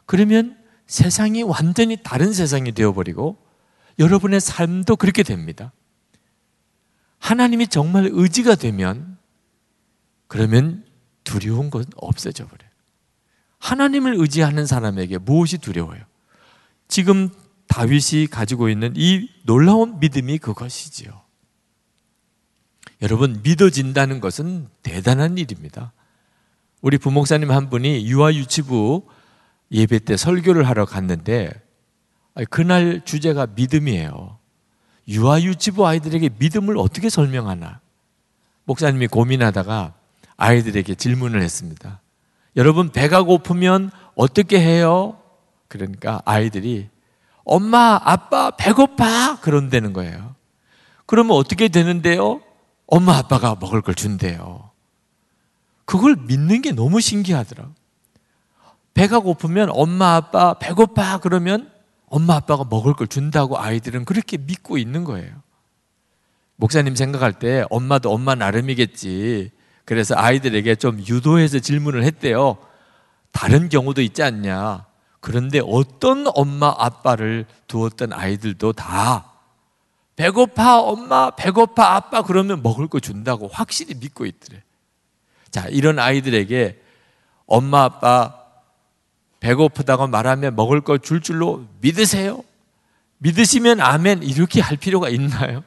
그러면 0.07 0.57
세상이 0.87 1.43
완전히 1.43 1.99
다른 2.03 2.33
세상이 2.33 2.73
되어버리고, 2.73 3.37
여러분의 3.99 4.41
삶도 4.41 4.97
그렇게 4.97 5.23
됩니다. 5.23 5.73
하나님이 7.19 7.69
정말 7.69 8.09
의지가 8.11 8.55
되면, 8.55 9.19
그러면 10.27 10.85
두려운 11.25 11.71
건 11.71 11.85
없어져 11.97 12.47
버려요. 12.47 12.71
하나님을 13.59 14.15
의지하는 14.17 14.67
사람에게 14.67 15.19
무엇이 15.19 15.59
두려워요? 15.59 16.01
지금 16.89 17.29
다윗이 17.69 18.27
가지고 18.31 18.69
있는 18.69 18.93
이 18.97 19.29
놀라운 19.45 20.01
믿음이 20.01 20.39
그것이지요. 20.39 21.21
여러분, 23.03 23.41
믿어진다는 23.43 24.21
것은 24.21 24.69
대단한 24.83 25.39
일입니다. 25.39 25.93
우리 26.81 26.99
부목사님 26.99 27.51
한 27.51 27.71
분이 27.71 28.07
유아유치부 28.07 29.07
예배 29.73 30.01
때 30.01 30.17
설교를 30.17 30.67
하러 30.67 30.85
갔는데, 30.85 31.53
그날 32.49 33.03
주제가 33.05 33.49
믿음이에요. 33.55 34.39
유아유치부 35.09 35.87
아이들에게 35.87 36.31
믿음을 36.39 36.79
어떻게 36.79 37.11
설명하나? 37.11 37.81
목사님이 38.65 39.09
고민하다가 39.09 39.95
아이들에게 40.37 40.95
질문을 40.95 41.43
했습니다. 41.43 42.01
여러분, 42.57 42.91
배가 42.91 43.23
고프면 43.23 43.91
어떻게 44.15 44.61
해요? 44.61 45.19
그러니까 45.69 46.23
아이들이 46.25 46.89
엄마, 47.45 48.01
아빠, 48.03 48.51
배고파! 48.51 49.41
그런다는 49.41 49.93
거예요. 49.93 50.35
그러면 51.07 51.37
어떻게 51.37 51.69
되는데요? 51.69 52.41
엄마, 52.87 53.17
아빠가 53.17 53.57
먹을 53.59 53.83
걸 53.83 53.95
준대요. 53.95 54.71
그걸 55.85 56.17
믿는 56.17 56.63
게 56.63 56.73
너무 56.73 57.01
신기하더라. 57.01 57.69
배가 58.95 59.19
고프면 59.19 59.71
엄마, 59.73 60.15
아빠, 60.15 60.55
배고파! 60.55 61.19
그러면 61.19 61.71
엄마, 62.11 62.35
아빠가 62.35 62.65
먹을 62.69 62.93
걸 62.93 63.07
준다고 63.07 63.59
아이들은 63.59 64.05
그렇게 64.05 64.37
믿고 64.37 64.77
있는 64.77 65.05
거예요. 65.05 65.33
목사님 66.57 66.95
생각할 66.95 67.39
때 67.39 67.65
엄마도 67.71 68.13
엄마 68.13 68.35
나름이겠지. 68.35 69.51
그래서 69.87 70.15
아이들에게 70.17 70.75
좀 70.75 70.99
유도해서 70.99 71.59
질문을 71.61 72.05
했대요. 72.05 72.59
다른 73.33 73.69
경우도 73.69 74.03
있지 74.03 74.23
않냐. 74.23 74.87
그런데 75.21 75.61
어떤 75.65 76.27
엄마 76.35 76.75
아빠를 76.77 77.47
두었던 77.67 78.13
아이들도 78.13 78.73
다 78.73 79.33
배고파 80.17 80.81
엄마 80.81 81.31
배고파 81.31 81.95
아빠 81.95 82.23
그러면 82.23 82.63
먹을 82.63 82.89
거 82.89 83.01
준다고 83.01 83.49
확실히 83.49 83.95
믿고 83.95 84.27
있더래. 84.27 84.63
자 85.51 85.67
이런 85.69 85.99
아이들에게 85.99 86.81
엄마 87.47 87.85
아빠 87.85 88.40
배고프다고 89.41 90.07
말하면 90.07 90.55
먹을 90.55 90.81
거줄 90.81 91.21
줄로 91.21 91.67
믿으세요. 91.81 92.43
믿으시면 93.19 93.81
아멘 93.81 94.23
이렇게 94.23 94.61
할 94.61 94.77
필요가 94.77 95.09
있나요? 95.09 95.63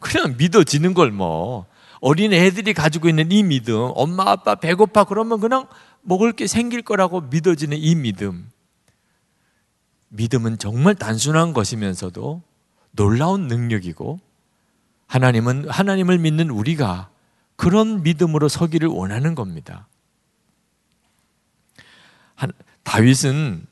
그냥 0.00 0.34
믿어지는 0.36 0.94
걸 0.94 1.10
뭐. 1.10 1.66
어린 2.00 2.32
애들이 2.32 2.74
가지고 2.74 3.08
있는 3.08 3.32
이 3.32 3.42
믿음, 3.42 3.90
엄마 3.94 4.30
아빠 4.30 4.54
배고파 4.54 5.04
그러면 5.04 5.40
그냥 5.40 5.66
먹을 6.02 6.32
게 6.32 6.46
생길 6.46 6.82
거라고 6.82 7.22
믿어지는 7.22 7.76
이 7.78 7.94
믿음. 7.94 8.50
믿음은 10.08 10.58
정말 10.58 10.94
단순한 10.94 11.52
것이면서도 11.52 12.42
놀라운 12.92 13.48
능력이고 13.48 14.20
하나님은 15.06 15.68
하나님을 15.68 16.18
믿는 16.18 16.50
우리가 16.50 17.10
그런 17.56 18.02
믿음으로 18.02 18.48
서기를 18.48 18.88
원하는 18.88 19.34
겁니다. 19.34 19.88
한, 22.86 22.92
다윗은 22.92 23.66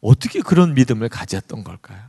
어떻게 0.00 0.40
그런 0.40 0.74
믿음을 0.74 1.08
가졌던 1.08 1.64
걸까요? 1.64 2.00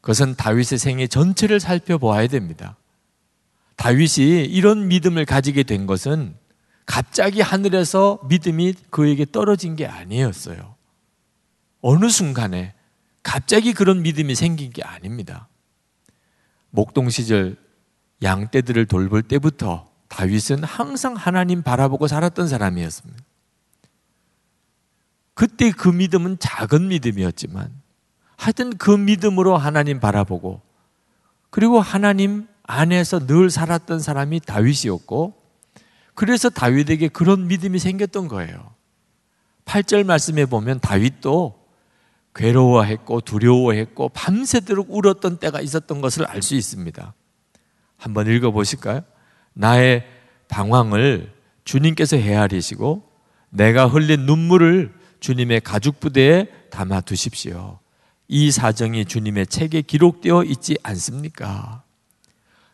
그것은 0.00 0.34
다윗의 0.34 0.78
생애 0.78 1.06
전체를 1.06 1.60
살펴보아야 1.60 2.26
됩니다. 2.26 2.76
다윗이 3.76 4.44
이런 4.44 4.88
믿음을 4.88 5.24
가지게 5.24 5.62
된 5.62 5.86
것은 5.86 6.36
갑자기 6.86 7.40
하늘에서 7.40 8.20
믿음이 8.28 8.74
그에게 8.90 9.24
떨어진 9.30 9.76
게 9.76 9.86
아니었어요. 9.86 10.74
어느 11.80 12.08
순간에 12.08 12.74
갑자기 13.22 13.72
그런 13.72 14.02
믿음이 14.02 14.34
생긴 14.34 14.70
게 14.70 14.82
아닙니다. 14.82 15.48
목동 16.70 17.08
시절 17.08 17.56
양 18.22 18.50
떼들을 18.50 18.86
돌볼 18.86 19.22
때부터 19.22 19.90
다윗은 20.08 20.64
항상 20.64 21.14
하나님 21.14 21.62
바라보고 21.62 22.06
살았던 22.06 22.48
사람이었습니다. 22.48 23.24
그때 25.34 25.70
그 25.70 25.88
믿음은 25.88 26.38
작은 26.38 26.88
믿음이었지만 26.88 27.70
하여튼 28.36 28.76
그 28.76 28.90
믿음으로 28.90 29.56
하나님 29.56 30.00
바라보고 30.00 30.60
그리고 31.50 31.80
하나님 31.80 32.46
안에서 32.64 33.26
늘 33.26 33.50
살았던 33.50 34.00
사람이 34.00 34.40
다윗이었고 34.40 35.34
그래서 36.14 36.48
다윗에게 36.48 37.08
그런 37.08 37.48
믿음이 37.48 37.78
생겼던 37.78 38.28
거예요. 38.28 38.74
8절 39.64 40.04
말씀에 40.04 40.46
보면 40.46 40.80
다윗도 40.80 41.64
괴로워했고 42.34 43.20
두려워했고 43.20 44.08
밤새도록 44.10 44.88
울었던 44.90 45.38
때가 45.38 45.60
있었던 45.60 46.00
것을 46.00 46.26
알 46.26 46.42
수 46.42 46.54
있습니다. 46.54 47.14
한번 47.96 48.26
읽어 48.26 48.50
보실까요? 48.50 49.02
나의 49.52 50.04
방황을 50.48 51.32
주님께서 51.64 52.16
헤아리시고 52.16 53.08
내가 53.50 53.86
흘린 53.86 54.26
눈물을 54.26 54.92
주님의 55.24 55.62
가죽 55.62 56.00
부대에 56.00 56.48
담아 56.68 57.00
두십시오. 57.00 57.78
이 58.28 58.50
사정이 58.50 59.06
주님의 59.06 59.46
책에 59.46 59.80
기록되어 59.80 60.44
있지 60.44 60.76
않습니까? 60.82 61.82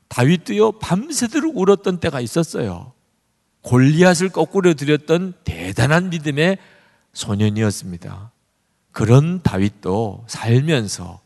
다윗도요 0.08 0.80
밤새도록 0.80 1.56
울었던 1.56 2.00
때가 2.00 2.20
있었어요. 2.20 2.92
골리앗을 3.62 4.30
거꾸로 4.30 4.74
들였던 4.74 5.34
대단한 5.44 6.10
믿음의 6.10 6.58
소년이었습니다. 7.12 8.32
그런 8.90 9.42
다윗도 9.44 10.24
살면서 10.26 11.20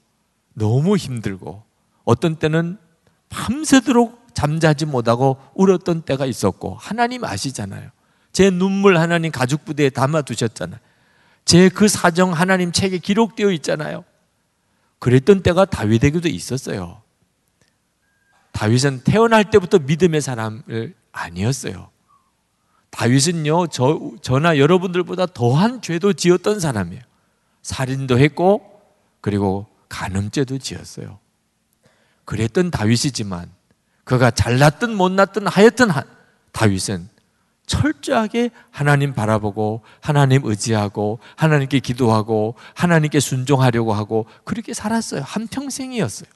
너무 0.52 0.98
힘들고 0.98 1.62
어떤 2.04 2.36
때는 2.36 2.76
밤새도록 3.30 4.26
잠자지 4.34 4.84
못하고 4.84 5.38
울었던 5.54 6.02
때가 6.02 6.26
있었고 6.26 6.76
하나님 6.78 7.24
아시잖아요. 7.24 7.88
제 8.32 8.50
눈물 8.50 8.98
하나님 8.98 9.32
가죽 9.32 9.64
부대에 9.64 9.88
담아 9.88 10.20
두셨잖아요. 10.20 10.80
제 11.44 11.68
그 11.68 11.88
사정 11.88 12.32
하나님 12.32 12.72
책에 12.72 12.98
기록되어 12.98 13.50
있잖아요. 13.52 14.04
그랬던 14.98 15.42
때가 15.42 15.66
다윗에게도 15.66 16.28
있었어요. 16.28 17.02
다윗은 18.52 19.02
태어날 19.04 19.50
때부터 19.50 19.78
믿음의 19.80 20.20
사람을 20.22 20.94
아니었어요. 21.12 21.90
다윗은요, 22.90 23.66
저, 23.66 24.12
저나 24.22 24.56
여러분들보다 24.58 25.26
더한 25.26 25.82
죄도 25.82 26.12
지었던 26.12 26.60
사람이에요. 26.60 27.02
살인도 27.62 28.18
했고 28.18 28.80
그리고 29.20 29.66
간음죄도 29.88 30.58
지었어요. 30.58 31.18
그랬던 32.24 32.70
다윗이지만 32.70 33.50
그가 34.04 34.30
잘났든 34.30 34.94
못났든 34.94 35.46
하였든 35.46 35.88
다윗은 36.52 37.08
철저하게 37.66 38.50
하나님 38.70 39.14
바라보고 39.14 39.82
하나님 40.00 40.44
의지하고 40.44 41.18
하나님께 41.36 41.80
기도하고 41.80 42.54
하나님께 42.74 43.20
순종하려고 43.20 43.94
하고 43.94 44.26
그렇게 44.44 44.74
살았어요. 44.74 45.22
한 45.22 45.46
평생이었어요. 45.46 46.28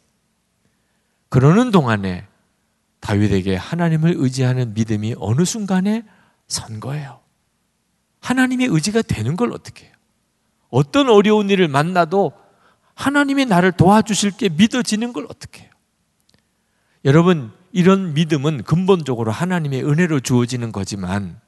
그러는 1.28 1.70
동안에 1.70 2.26
다윗에게 3.00 3.56
하나님을 3.56 4.14
의지하는 4.16 4.74
믿음이 4.74 5.16
어느 5.18 5.44
순간에 5.44 6.04
선 6.46 6.80
거예요. 6.80 7.20
하나님의 8.20 8.68
의지가 8.68 9.02
되는 9.02 9.36
걸 9.36 9.52
어떻게 9.52 9.86
해요? 9.86 9.94
어떤 10.70 11.08
어려운 11.08 11.50
일을 11.50 11.68
만나도 11.68 12.32
하나님이 12.94 13.46
나를 13.46 13.72
도와주실 13.72 14.32
게 14.32 14.48
믿어지는 14.48 15.12
걸 15.12 15.26
어떻게 15.28 15.62
해요? 15.62 15.70
여러분, 17.04 17.52
이런 17.72 18.14
믿음은 18.14 18.64
근본적으로 18.64 19.31
하나님의 19.31 19.85
은혜로 19.85 20.20
주어지는 20.20 20.72
거지만 20.72 21.40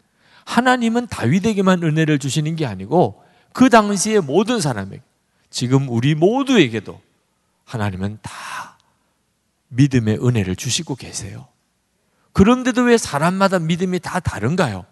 하나님은 0.45 1.07
다윗에게만 1.09 1.83
은혜를 1.83 2.19
주시는 2.19 2.57
게 2.57 2.67
아니고 2.67 3.23
그 3.53 3.69
당시의 3.69 4.21
모든 4.21 4.61
사람에게 4.61 5.03
지금 5.51 5.89
우리 5.89 6.15
모두에게도 6.15 7.01
하나님은 7.65 8.19
다 8.23 8.33
믿음의 9.69 10.25
은혜를 10.25 10.57
주시고 10.57 10.97
계세요. 10.97 11.49
그런데도 12.33 12.83
왜 12.83 12.97
사람마다 12.97 13.59
믿음이 13.59 14.01
다 14.01 14.21
다른가요? 14.21 14.87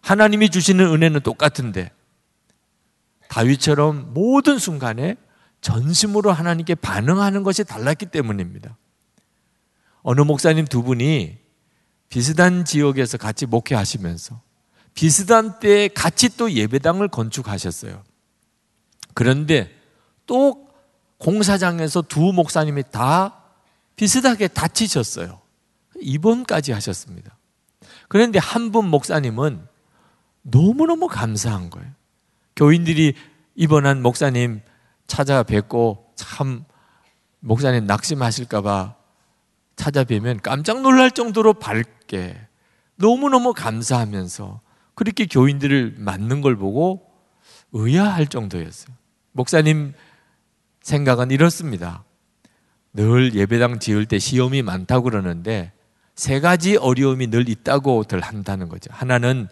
하나님이 0.00 0.50
주시는 0.50 0.86
은혜는 0.86 1.20
똑같은데 1.20 1.90
다윗처럼 3.28 4.14
모든 4.14 4.58
순간에 4.58 5.16
전심으로 5.60 6.32
하나님께 6.32 6.76
반응하는 6.76 7.42
것이 7.42 7.64
달랐기 7.64 8.06
때문입니다. 8.06 8.76
어느 10.10 10.22
목사님 10.22 10.64
두 10.64 10.82
분이 10.82 11.36
비슷한 12.08 12.64
지역에서 12.64 13.18
같이 13.18 13.44
목회하시면서 13.44 14.40
비슷한 14.94 15.60
때에 15.60 15.88
같이 15.88 16.34
또 16.34 16.50
예배당을 16.50 17.08
건축하셨어요. 17.08 18.02
그런데 19.12 19.70
또 20.24 20.70
공사장에서 21.18 22.00
두 22.00 22.32
목사님이 22.32 22.84
다 22.90 23.42
비슷하게 23.96 24.48
다치셨어요. 24.48 25.42
입원까지 26.00 26.72
하셨습니다. 26.72 27.36
그런데 28.08 28.38
한 28.38 28.72
분 28.72 28.88
목사님은 28.88 29.68
너무너무 30.40 31.08
감사한 31.08 31.68
거예요. 31.68 31.90
교인들이 32.56 33.12
입원한 33.56 34.00
목사님 34.00 34.62
찾아뵙고 35.06 36.12
참 36.16 36.64
목사님 37.40 37.84
낙심하실까봐 37.84 38.97
찾아뵈면 39.78 40.40
깜짝 40.42 40.82
놀랄 40.82 41.10
정도로 41.10 41.54
밝게 41.54 42.36
너무너무 42.96 43.54
감사하면서 43.54 44.60
그렇게 44.94 45.26
교인들을 45.26 45.94
맞는 45.98 46.40
걸 46.42 46.56
보고 46.56 47.08
의아할 47.72 48.26
정도였어요. 48.26 48.94
목사님 49.32 49.94
생각은 50.82 51.30
이렇습니다. 51.30 52.04
늘 52.92 53.34
예배당 53.34 53.78
지을 53.78 54.06
때 54.06 54.18
시험이 54.18 54.62
많다고 54.62 55.04
그러는데 55.04 55.72
세 56.16 56.40
가지 56.40 56.76
어려움이 56.76 57.28
늘 57.28 57.48
있다고들 57.48 58.20
한다는 58.20 58.68
거죠. 58.68 58.90
하나는 58.92 59.46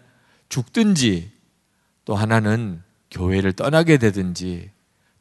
죽든지 0.49 1.31
또 2.03 2.15
하나는 2.15 2.81
교회를 3.11 3.53
떠나게 3.53 3.97
되든지 3.97 4.71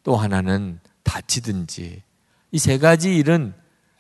또 0.03 0.16
하나는 0.16 0.81
다치든지 1.05 2.03
이 2.53 2.59
세 2.59 2.79
가지 2.79 3.16
일은 3.16 3.55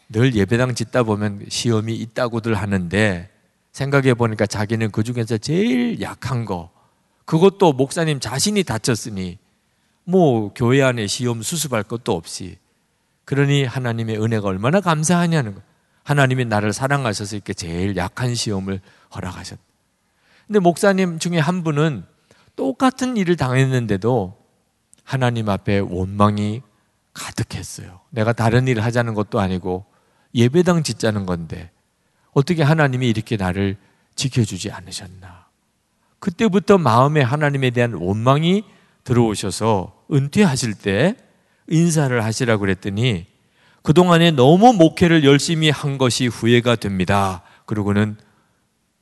늘 0.08 0.34
예배당 0.34 0.74
짓다 0.74 1.02
보면 1.02 1.46
시험이 1.48 1.96
있다고들 1.96 2.54
하는데 2.54 3.30
생각해 3.72 4.14
보니까 4.14 4.46
자기는 4.46 4.90
그 4.90 5.02
중에서 5.02 5.38
제일 5.38 6.00
약한 6.00 6.44
거 6.44 6.70
그것도 7.24 7.72
목사님 7.72 8.20
자신이 8.20 8.62
다쳤으니 8.62 9.38
뭐 10.04 10.52
교회 10.54 10.82
안에 10.82 11.06
시험 11.08 11.42
수습할 11.42 11.82
것도 11.82 12.12
없이 12.12 12.58
그러니 13.24 13.64
하나님의 13.64 14.22
은혜가 14.22 14.46
얼마나 14.48 14.80
감사하냐는 14.80 15.54
거. 15.56 15.60
하나님이 16.04 16.44
나를 16.44 16.72
사랑하셔서 16.72 17.34
이렇게 17.34 17.52
제일 17.52 17.96
약한 17.96 18.36
시험을 18.36 18.80
허락하셨다. 19.14 19.60
근데 20.46 20.60
목사님 20.60 21.18
중에 21.18 21.40
한 21.40 21.64
분은 21.64 22.04
똑같은 22.54 23.16
일을 23.16 23.34
당했는데도 23.34 24.38
하나님 25.02 25.48
앞에 25.48 25.80
원망이 25.80 26.62
가득했어요. 27.12 28.00
내가 28.10 28.32
다른 28.32 28.68
일을 28.68 28.84
하자는 28.84 29.14
것도 29.14 29.40
아니고 29.40 29.84
예배당 30.36 30.82
짓자는 30.82 31.26
건데 31.26 31.70
어떻게 32.32 32.62
하나님이 32.62 33.08
이렇게 33.08 33.36
나를 33.36 33.76
지켜주지 34.14 34.70
않으셨나. 34.70 35.46
그때부터 36.18 36.78
마음에 36.78 37.22
하나님에 37.22 37.70
대한 37.70 37.94
원망이 37.94 38.64
들어오셔서 39.04 40.04
은퇴하실 40.12 40.74
때 40.74 41.16
인사를 41.68 42.22
하시라고 42.22 42.60
그랬더니 42.60 43.26
그동안에 43.82 44.32
너무 44.32 44.72
목회를 44.72 45.24
열심히 45.24 45.70
한 45.70 45.96
것이 45.96 46.26
후회가 46.26 46.76
됩니다. 46.76 47.42
그러고는 47.64 48.16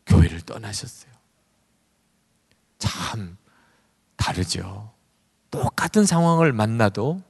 교회를 0.07 0.43
떠나셨어요. 0.43 1.13
참 2.79 3.37
다르죠. 4.17 4.93
똑같은 5.51 6.05
상황을 6.05 6.53
만나도 6.53 7.23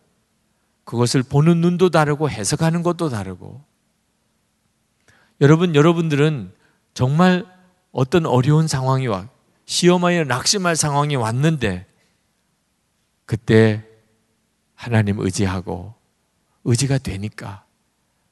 그것을 0.84 1.22
보는 1.22 1.60
눈도 1.60 1.90
다르고 1.90 2.28
해석하는 2.28 2.82
것도 2.82 3.08
다르고 3.08 3.62
여러분, 5.40 5.74
여러분들은 5.74 6.52
정말 6.94 7.44
어떤 7.92 8.26
어려운 8.26 8.68
상황이 8.68 9.06
와, 9.06 9.28
시험하여 9.66 10.24
낙심할 10.24 10.76
상황이 10.76 11.16
왔는데 11.16 11.86
그때 13.26 13.84
하나님 14.74 15.18
의지하고 15.18 15.94
의지가 16.64 16.98
되니까 16.98 17.64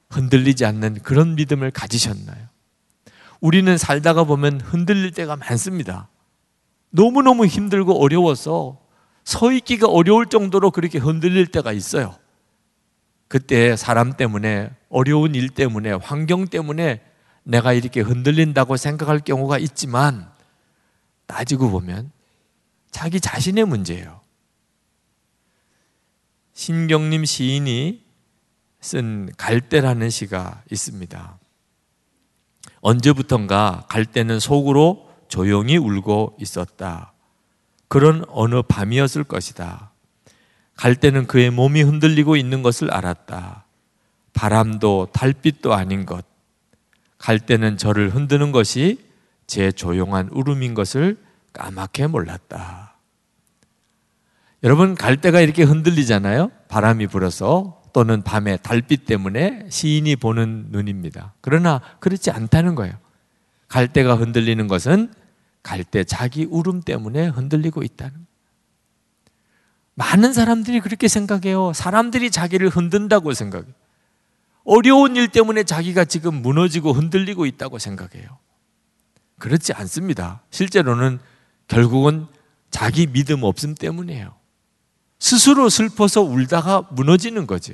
흔들리지 0.09 0.65
않는 0.65 1.01
그런 1.01 1.35
믿음을 1.35 1.71
가지셨나요? 1.71 2.47
우리는 3.41 3.77
살다가 3.77 4.23
보면 4.23 4.61
흔들릴 4.61 5.11
때가 5.11 5.35
많습니다. 5.35 6.07
너무너무 6.91 7.45
힘들고 7.45 8.01
어려워서 8.01 8.79
서 9.23 9.51
있기가 9.51 9.87
어려울 9.87 10.27
정도로 10.27 10.71
그렇게 10.71 10.99
흔들릴 10.99 11.47
때가 11.47 11.71
있어요. 11.71 12.15
그때 13.27 13.75
사람 13.75 14.13
때문에, 14.13 14.69
어려운 14.93 15.33
일 15.33 15.49
때문에, 15.49 15.91
환경 15.93 16.47
때문에 16.47 17.01
내가 17.43 17.73
이렇게 17.73 17.99
흔들린다고 17.99 18.77
생각할 18.77 19.19
경우가 19.19 19.57
있지만 19.57 20.31
따지고 21.25 21.69
보면 21.69 22.11
자기 22.91 23.19
자신의 23.19 23.65
문제예요. 23.65 24.21
신경림 26.53 27.25
시인이 27.25 28.03
쓴 28.81 29.29
갈대라는 29.35 30.11
시가 30.11 30.61
있습니다. 30.71 31.39
언제부턴가 32.81 33.87
갈대는 33.89 34.39
속으로 34.39 35.09
조용히 35.27 35.77
울고 35.77 36.37
있었다. 36.39 37.13
그런 37.87 38.23
어느 38.27 38.61
밤이었을 38.61 39.23
것이다. 39.23 39.91
갈대는 40.75 41.25
그의 41.25 41.49
몸이 41.49 41.81
흔들리고 41.81 42.35
있는 42.35 42.61
것을 42.61 42.93
알았다. 42.93 43.65
바람도 44.33 45.09
달빛도 45.13 45.73
아닌 45.73 46.05
것. 46.05 46.25
갈대는 47.17 47.77
저를 47.77 48.13
흔드는 48.13 48.51
것이 48.51 48.99
제 49.47 49.71
조용한 49.71 50.29
울음인 50.31 50.73
것을 50.73 51.17
까맣게 51.53 52.07
몰랐다. 52.07 52.95
여러분 54.63 54.95
갈 54.95 55.17
때가 55.17 55.41
이렇게 55.41 55.63
흔들리잖아요. 55.63 56.51
바람이 56.67 57.07
불어서 57.07 57.81
또는 57.93 58.23
밤에 58.23 58.57
달빛 58.57 59.05
때문에 59.05 59.67
시인이 59.69 60.15
보는 60.15 60.67
눈입니다. 60.69 61.33
그러나 61.41 61.81
그렇지 61.99 62.31
않다는 62.31 62.75
거예요. 62.75 62.95
갈 63.67 63.87
때가 63.87 64.15
흔들리는 64.15 64.67
것은 64.67 65.13
갈때 65.61 66.03
자기 66.03 66.45
울음 66.49 66.81
때문에 66.81 67.27
흔들리고 67.27 67.83
있다는. 67.83 68.25
많은 69.95 70.33
사람들이 70.33 70.79
그렇게 70.79 71.07
생각해요. 71.07 71.71
사람들이 71.73 72.31
자기를 72.31 72.69
흔든다고 72.69 73.33
생각해요. 73.33 73.73
어려운 74.63 75.15
일 75.15 75.27
때문에 75.27 75.63
자기가 75.63 76.05
지금 76.05 76.41
무너지고 76.41 76.93
흔들리고 76.93 77.45
있다고 77.45 77.79
생각해요. 77.79 78.39
그렇지 79.39 79.73
않습니다. 79.73 80.41
실제로는 80.51 81.19
결국은 81.67 82.27
자기 82.71 83.07
믿음 83.07 83.43
없음 83.43 83.75
때문이에요. 83.75 84.33
스스로 85.19 85.69
슬퍼서 85.69 86.21
울다가 86.21 86.87
무너지는 86.91 87.47
거죠. 87.47 87.73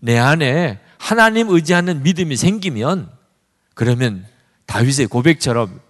내 0.00 0.18
안에 0.18 0.80
하나님 0.98 1.50
의지하는 1.50 2.02
믿음이 2.02 2.36
생기면 2.36 3.10
그러면 3.74 4.26
다윗의 4.66 5.06
고백처럼 5.06 5.80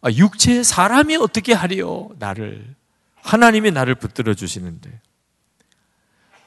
아, 0.00 0.10
육체의 0.10 0.64
사람이 0.64 1.16
어떻게 1.16 1.52
하리요 1.52 2.10
나를 2.18 2.76
하나님이 3.16 3.72
나를 3.72 3.96
붙들어 3.96 4.34
주시는데 4.34 5.00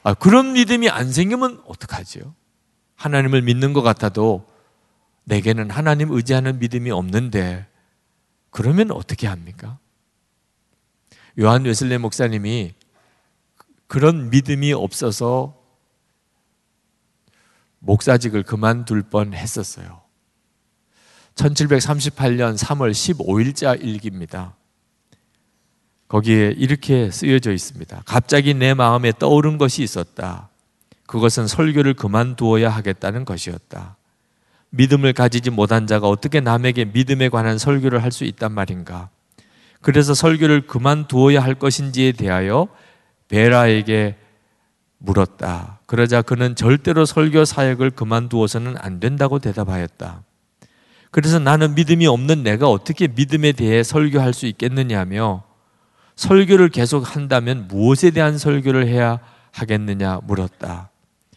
아, 0.02 0.14
그런 0.14 0.52
믿음이 0.52 0.88
안 0.88 1.12
생기면 1.12 1.62
어떡하지요? 1.66 2.34
하나님을 3.02 3.42
믿는 3.42 3.72
것 3.72 3.82
같아도 3.82 4.46
내게는 5.24 5.70
하나님 5.70 6.12
의지하는 6.12 6.60
믿음이 6.60 6.92
없는데 6.92 7.66
그러면 8.50 8.92
어떻게 8.92 9.26
합니까? 9.26 9.78
요한 11.40 11.64
웨슬레 11.64 11.98
목사님이 11.98 12.74
그런 13.88 14.30
믿음이 14.30 14.72
없어서 14.72 15.60
목사직을 17.80 18.44
그만둘 18.44 19.02
뻔 19.02 19.34
했었어요. 19.34 20.02
1738년 21.34 22.56
3월 22.56 22.92
15일자 22.92 23.82
일기입니다. 23.82 24.54
거기에 26.06 26.54
이렇게 26.56 27.10
쓰여져 27.10 27.50
있습니다. 27.52 28.02
갑자기 28.06 28.54
내 28.54 28.74
마음에 28.74 29.12
떠오른 29.18 29.58
것이 29.58 29.82
있었다. 29.82 30.51
그것은 31.12 31.46
설교를 31.46 31.92
그만두어야 31.92 32.70
하겠다는 32.70 33.26
것이었다. 33.26 33.96
믿음을 34.70 35.12
가지지 35.12 35.50
못한 35.50 35.86
자가 35.86 36.08
어떻게 36.08 36.40
남에게 36.40 36.86
믿음에 36.86 37.28
관한 37.28 37.58
설교를 37.58 38.02
할 38.02 38.10
수 38.10 38.24
있단 38.24 38.50
말인가? 38.52 39.10
그래서 39.82 40.14
설교를 40.14 40.66
그만두어야 40.66 41.44
할 41.44 41.54
것인지에 41.54 42.12
대하여 42.12 42.68
베라에게 43.28 44.16
물었다. 44.96 45.80
그러자 45.84 46.22
그는 46.22 46.56
절대로 46.56 47.04
설교 47.04 47.44
사역을 47.44 47.90
그만두어서는 47.90 48.76
안 48.78 48.98
된다고 48.98 49.38
대답하였다. 49.38 50.22
그래서 51.10 51.38
나는 51.38 51.74
믿음이 51.74 52.06
없는 52.06 52.42
내가 52.42 52.70
어떻게 52.70 53.06
믿음에 53.06 53.52
대해 53.52 53.82
설교할 53.82 54.32
수 54.32 54.46
있겠느냐며 54.46 55.44
설교를 56.16 56.70
계속 56.70 57.14
한다면 57.14 57.68
무엇에 57.68 58.12
대한 58.12 58.38
설교를 58.38 58.88
해야 58.88 59.18
하겠느냐 59.50 60.20
물었다. 60.22 60.91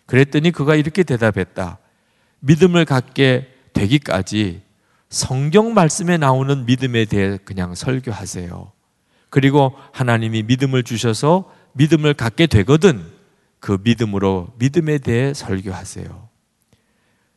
그랬더니 0.06 0.52
그가 0.52 0.76
이렇게 0.76 1.04
대답했다. 1.04 1.80
믿음을 2.40 2.86
갖게 2.86 3.52
되기까지 3.74 4.62
성경 5.10 5.74
말씀에 5.74 6.18
나오는 6.18 6.66
믿음에 6.66 7.06
대해 7.06 7.38
그냥 7.44 7.76
설교하세요. 7.76 8.72
그리고 9.30 9.74
하나님이 9.92 10.44
믿음을 10.44 10.84
주셔서 10.84 11.52
믿음을 11.74 12.14
갖게 12.14 12.48
되거든 12.48 13.06
그 13.60 13.78
믿음으로 13.84 14.54
믿음에 14.58 14.98
대해 14.98 15.34
설교하세요. 15.34 16.30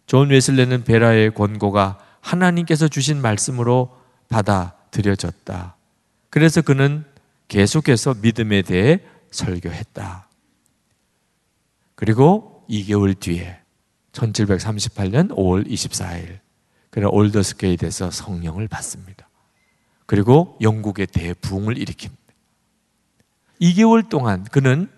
존 0.06 0.30
웨슬레는 0.30 0.84
뵐러의 0.84 1.34
권고가 1.34 1.98
하나님께서 2.20 2.88
주신 2.88 3.20
말씀으로 3.20 3.96
받아들여졌다. 4.28 5.76
그래서 6.30 6.62
그는 6.62 7.04
계속해서 7.48 8.14
믿음에 8.20 8.62
대해 8.62 9.00
설교했다. 9.30 10.28
그리고 11.94 12.47
2개월 12.68 13.18
뒤에 13.18 13.58
1738년 14.12 15.30
5월 15.30 15.68
24일 15.68 16.38
그는 16.90 17.08
올더스게이트에서 17.08 18.10
성령을 18.10 18.68
받습니다. 18.68 19.28
그리고 20.06 20.56
영국의 20.60 21.06
대부흥을 21.06 21.74
일으킵니다. 21.74 22.16
2개월 23.60 24.08
동안 24.08 24.44
그는 24.44 24.90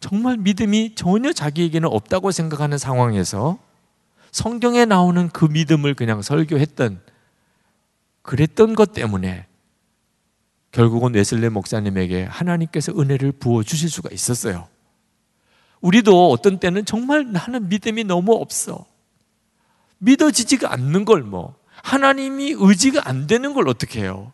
정말 0.00 0.36
믿음이 0.36 0.94
전혀 0.94 1.32
자기에게는 1.32 1.88
없다고 1.88 2.32
생각하는 2.32 2.76
상황에서 2.76 3.58
성경에 4.32 4.84
나오는 4.84 5.28
그 5.28 5.44
믿음을 5.44 5.94
그냥 5.94 6.22
설교했던 6.22 7.00
그랬던 8.22 8.74
것 8.74 8.92
때문에 8.92 9.46
결국은 10.72 11.14
웨슬레 11.14 11.50
목사님에게 11.50 12.24
하나님께서 12.24 12.92
은혜를 12.98 13.32
부어 13.32 13.62
주실 13.62 13.90
수가 13.90 14.08
있었어요. 14.10 14.68
우리도 15.82 16.30
어떤 16.30 16.58
때는 16.58 16.84
정말 16.84 17.30
나는 17.30 17.68
믿음이 17.68 18.04
너무 18.04 18.32
없어. 18.34 18.86
믿어지지가 19.98 20.72
않는 20.72 21.04
걸 21.04 21.22
뭐. 21.22 21.54
하나님이 21.82 22.54
의지가 22.56 23.08
안 23.08 23.26
되는 23.26 23.52
걸 23.52 23.68
어떻게 23.68 24.00
해요? 24.00 24.32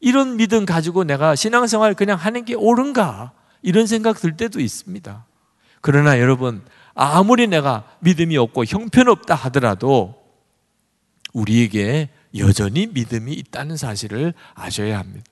이런 0.00 0.36
믿음 0.36 0.66
가지고 0.66 1.04
내가 1.04 1.34
신앙생활 1.34 1.94
그냥 1.94 2.18
하는 2.18 2.44
게 2.44 2.54
옳은가? 2.54 3.32
이런 3.62 3.86
생각 3.86 4.20
들 4.20 4.36
때도 4.36 4.60
있습니다. 4.60 5.24
그러나 5.80 6.18
여러분, 6.18 6.62
아무리 6.94 7.46
내가 7.46 7.84
믿음이 8.00 8.36
없고 8.36 8.64
형편없다 8.64 9.34
하더라도 9.34 10.14
우리에게 11.32 12.10
여전히 12.38 12.86
믿음이 12.86 13.32
있다는 13.34 13.76
사실을 13.76 14.34
아셔야 14.54 14.98
합니다. 14.98 15.24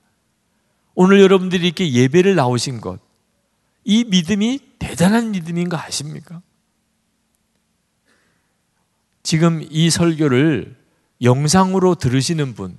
오늘 0.94 1.20
여러분들이 1.20 1.66
이렇게 1.66 1.92
예배를 1.92 2.36
나오신 2.36 2.80
것, 2.80 3.00
이 3.84 4.04
믿음이 4.04 4.60
대단한 4.78 5.30
믿음인 5.30 5.68
거 5.68 5.76
아십니까? 5.76 6.42
지금 9.22 9.66
이 9.70 9.90
설교를 9.90 10.76
영상으로 11.22 11.94
들으시는 11.94 12.54
분, 12.54 12.76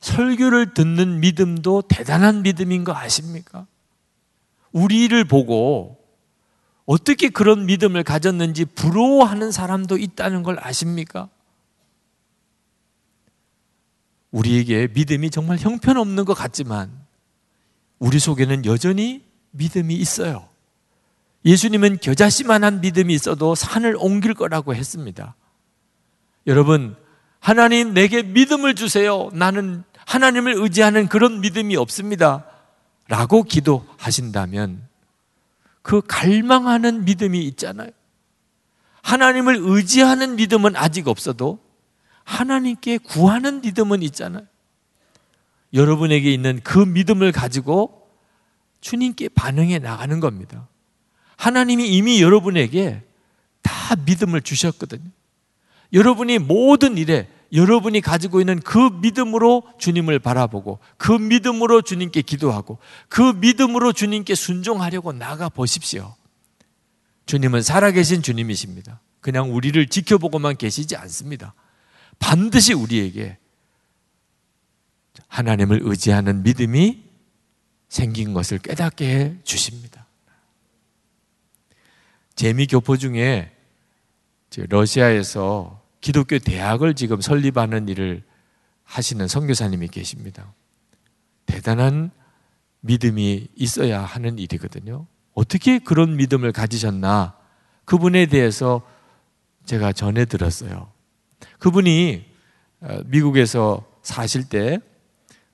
설교를 0.00 0.74
듣는 0.74 1.20
믿음도 1.20 1.82
대단한 1.82 2.42
믿음인 2.42 2.84
거 2.84 2.94
아십니까? 2.94 3.66
우리를 4.72 5.24
보고 5.24 5.98
어떻게 6.84 7.28
그런 7.28 7.66
믿음을 7.66 8.04
가졌는지 8.04 8.64
부러워하는 8.64 9.50
사람도 9.50 9.96
있다는 9.98 10.42
걸 10.42 10.58
아십니까? 10.60 11.28
우리에게 14.30 14.88
믿음이 14.88 15.30
정말 15.30 15.58
형편없는 15.58 16.24
것 16.24 16.34
같지만 16.34 16.92
우리 17.98 18.18
속에는 18.18 18.66
여전히 18.66 19.25
믿음이 19.56 19.94
있어요. 19.94 20.48
예수님은 21.44 21.98
겨자씨만한 21.98 22.80
믿음이 22.80 23.14
있어도 23.14 23.54
산을 23.54 23.96
옮길 23.98 24.34
거라고 24.34 24.74
했습니다. 24.74 25.36
여러분, 26.46 26.96
하나님 27.38 27.94
내게 27.94 28.22
믿음을 28.22 28.74
주세요. 28.74 29.30
나는 29.32 29.84
하나님을 30.06 30.54
의지하는 30.56 31.08
그런 31.08 31.40
믿음이 31.40 31.76
없습니다. 31.76 32.44
라고 33.08 33.44
기도하신다면 33.44 34.82
그 35.82 36.02
갈망하는 36.06 37.04
믿음이 37.04 37.44
있잖아요. 37.46 37.90
하나님을 39.02 39.56
의지하는 39.60 40.34
믿음은 40.34 40.74
아직 40.74 41.06
없어도 41.06 41.60
하나님께 42.24 42.98
구하는 42.98 43.60
믿음은 43.60 44.02
있잖아요. 44.02 44.44
여러분에게 45.72 46.32
있는 46.32 46.60
그 46.64 46.78
믿음을 46.78 47.30
가지고 47.30 48.05
주님께 48.86 49.30
반응해 49.30 49.80
나가는 49.80 50.20
겁니다. 50.20 50.68
하나님이 51.36 51.88
이미 51.88 52.22
여러분에게 52.22 53.02
다 53.60 53.96
믿음을 53.96 54.40
주셨거든요. 54.40 55.10
여러분이 55.92 56.38
모든 56.38 56.96
일에 56.96 57.28
여러분이 57.52 58.00
가지고 58.00 58.38
있는 58.38 58.60
그 58.60 58.78
믿음으로 58.78 59.64
주님을 59.78 60.20
바라보고 60.20 60.78
그 60.98 61.10
믿음으로 61.10 61.82
주님께 61.82 62.22
기도하고 62.22 62.78
그 63.08 63.22
믿음으로 63.22 63.92
주님께 63.92 64.36
순종하려고 64.36 65.12
나가 65.12 65.48
보십시오. 65.48 66.14
주님은 67.26 67.62
살아계신 67.62 68.22
주님이십니다. 68.22 69.00
그냥 69.20 69.52
우리를 69.52 69.84
지켜보고만 69.88 70.58
계시지 70.58 70.94
않습니다. 70.94 71.54
반드시 72.20 72.72
우리에게 72.72 73.38
하나님을 75.26 75.80
의지하는 75.82 76.44
믿음이 76.44 77.05
생긴 77.96 78.34
것을 78.34 78.58
깨닫게 78.58 79.08
해 79.08 79.34
주십니다. 79.42 80.06
재미 82.34 82.66
교포 82.66 82.98
중에 82.98 83.50
러시아에서 84.68 85.82
기독교 86.02 86.38
대학을 86.38 86.94
지금 86.94 87.22
설립하는 87.22 87.88
일을 87.88 88.22
하시는 88.84 89.26
선교사님이 89.26 89.88
계십니다. 89.88 90.52
대단한 91.46 92.10
믿음이 92.80 93.48
있어야 93.56 94.02
하는 94.02 94.38
일이거든요. 94.38 95.06
어떻게 95.32 95.78
그런 95.78 96.16
믿음을 96.16 96.52
가지셨나? 96.52 97.36
그분에 97.86 98.26
대해서 98.26 98.82
제가 99.64 99.92
전해 99.92 100.26
들었어요. 100.26 100.92
그분이 101.58 102.26
어, 102.80 102.98
미국에서 103.06 103.84
사실 104.02 104.48
때 104.48 104.80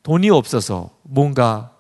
돈이 0.03 0.29
없어서 0.31 0.91
뭔가 1.05 1.72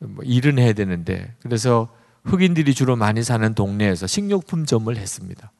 뭐 0.00 0.24
일은 0.24 0.58
해야 0.58 0.72
되는데 0.72 1.34
그래서 1.42 1.88
흑인들이 2.24 2.74
주로 2.74 2.96
많이 2.96 3.22
사는 3.22 3.54
동네에서 3.54 4.06
식료품점을 4.06 4.94
했습니다. 4.96 5.52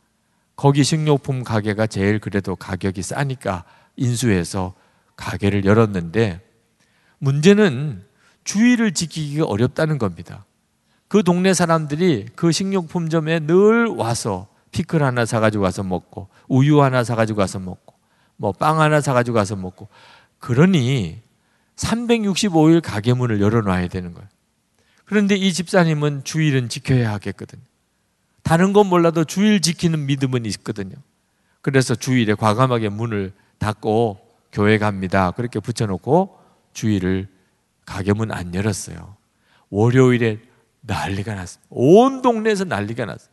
거기 0.57 0.85
식료품 0.85 1.42
가게가 1.44 1.87
제일 1.87 2.18
그래도 2.18 2.57
가격이 2.57 3.03
싸니까 3.03 3.64
인수해서 3.96 4.74
가게를 5.16 5.64
열었는데 5.64 6.40
문제는 7.18 8.05
주의를 8.44 8.92
지키기가 8.92 9.44
어렵다는 9.44 9.98
겁니다. 9.98 10.44
그 11.09 11.22
동네 11.22 11.55
사람들이 11.55 12.26
그 12.35 12.53
식료품점에 12.53 13.40
늘 13.40 13.87
와서 13.87 14.48
피클 14.72 15.03
하나 15.03 15.24
사가지고 15.24 15.64
와서 15.64 15.83
먹고 15.83 16.29
우유 16.48 16.83
하나 16.83 17.05
사가지고 17.05 17.40
와서 17.40 17.59
먹고 17.59 17.94
뭐 18.37 18.53
빵 18.53 18.81
하나 18.81 19.00
사가지고 19.00 19.37
와서 19.37 19.57
먹고 19.57 19.88
그러니 20.38 21.20
365일 21.81 22.83
가게 22.83 23.14
문을 23.14 23.40
열어놔야 23.40 23.88
되는 23.88 24.12
거예요. 24.14 24.29
그런데 25.05 25.35
이 25.35 25.53
집사님은 25.53 26.25
주일은 26.25 26.69
지켜야 26.69 27.12
하겠거든요. 27.12 27.62
다른 28.43 28.73
건 28.73 28.87
몰라도 28.87 29.25
주일 29.25 29.61
지키는 29.61 30.07
믿음은 30.07 30.47
있거든요. 30.47 30.95
그래서 31.62 31.95
주일에 31.95 32.35
과감하게 32.35 32.90
문을 32.90 33.33
닫고 33.59 34.19
교회 34.53 34.79
갑니다. 34.79 35.31
그렇게 35.33 35.61
붙여놓고 35.61 36.38
주일을 36.73 37.29
가게 37.87 38.12
문 38.12 38.31
안 38.31 38.55
열었어요. 38.55 39.16
월요일에 39.71 40.38
난리가 40.83 41.35
났어요. 41.35 41.62
온 41.71 42.23
동네에서 42.23 42.64
난리가 42.64 43.05
났어요. 43.07 43.31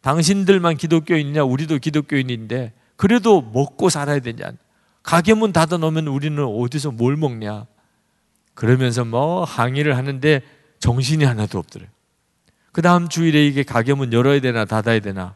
당신들만 0.00 0.76
기독교인이냐? 0.76 1.44
우리도 1.44 1.78
기독교인인데 1.78 2.72
그래도 2.96 3.40
먹고 3.40 3.88
살아야 3.88 4.18
되냐? 4.20 4.52
가게 5.02 5.34
문 5.34 5.52
닫아 5.52 5.76
놓으면 5.78 6.08
우리는 6.08 6.44
어디서 6.44 6.92
뭘 6.92 7.16
먹냐? 7.16 7.66
그러면서 8.54 9.04
뭐 9.04 9.44
항의를 9.44 9.96
하는데 9.96 10.42
정신이 10.78 11.24
하나도 11.24 11.58
없더래요. 11.58 11.88
그 12.72 12.82
다음 12.82 13.08
주일에 13.08 13.46
이게 13.46 13.62
가게 13.62 13.94
문 13.94 14.12
열어야 14.12 14.40
되나 14.40 14.64
닫아야 14.64 15.00
되나. 15.00 15.34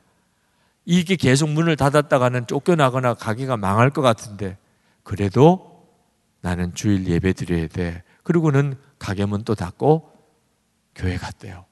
이게 0.85 1.16
계속 1.16 1.50
문을 1.50 1.76
닫았다가는 1.76 2.46
쫓겨나거나 2.46 3.14
가게가 3.14 3.57
망할 3.57 3.90
것 3.90 4.02
같은데 4.02 4.57
그래도 5.02 5.88
나는 6.40 6.74
주일 6.74 7.07
예배 7.07 7.33
드려야 7.33 7.66
돼. 7.68 8.02
그리고는 8.22 8.76
가게 8.98 9.24
문 9.24 9.44
또 9.44 9.55
닫고 9.55 10.12
교회 10.94 11.16
갔대요. 11.16 11.64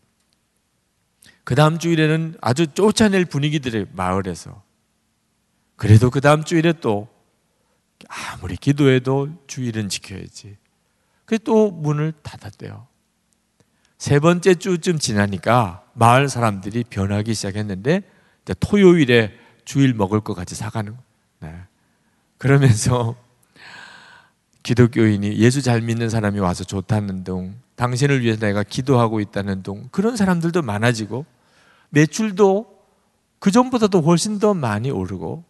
그 1.44 1.54
다음 1.54 1.78
주일에는 1.78 2.36
아주 2.40 2.66
쫓아낼 2.68 3.24
분위기들의 3.24 3.88
마을에서. 3.92 4.62
그래도 5.76 6.10
그 6.10 6.20
다음 6.20 6.44
주일에 6.44 6.72
또 6.72 7.08
아무리 8.08 8.56
기도해도 8.56 9.44
주일은 9.46 9.88
지켜야지. 9.88 10.56
또 11.38 11.70
문을 11.70 12.12
닫았대요. 12.22 12.86
세 13.98 14.18
번째 14.18 14.54
주쯤 14.54 14.98
지나니까 14.98 15.84
마을 15.94 16.28
사람들이 16.28 16.84
변하기 16.84 17.32
시작했는데 17.34 18.02
토요일에 18.60 19.32
주일 19.64 19.94
먹을 19.94 20.20
것 20.20 20.34
같이 20.34 20.54
사가는 20.54 20.94
거. 20.94 21.02
네. 21.40 21.54
그러면서 22.38 23.16
기독교인이 24.62 25.38
예수 25.38 25.62
잘 25.62 25.80
믿는 25.80 26.10
사람이 26.10 26.38
와서 26.40 26.64
좋다는 26.64 27.24
둥, 27.24 27.54
당신을 27.76 28.22
위해서 28.22 28.40
내가 28.40 28.62
기도하고 28.62 29.20
있다는 29.20 29.62
둥, 29.62 29.88
그런 29.90 30.16
사람들도 30.16 30.62
많아지고 30.62 31.24
매출도 31.90 32.74
그 33.38 33.50
전보다도 33.50 34.00
훨씬 34.02 34.38
더 34.38 34.54
많이 34.54 34.90
오르고 34.90 35.44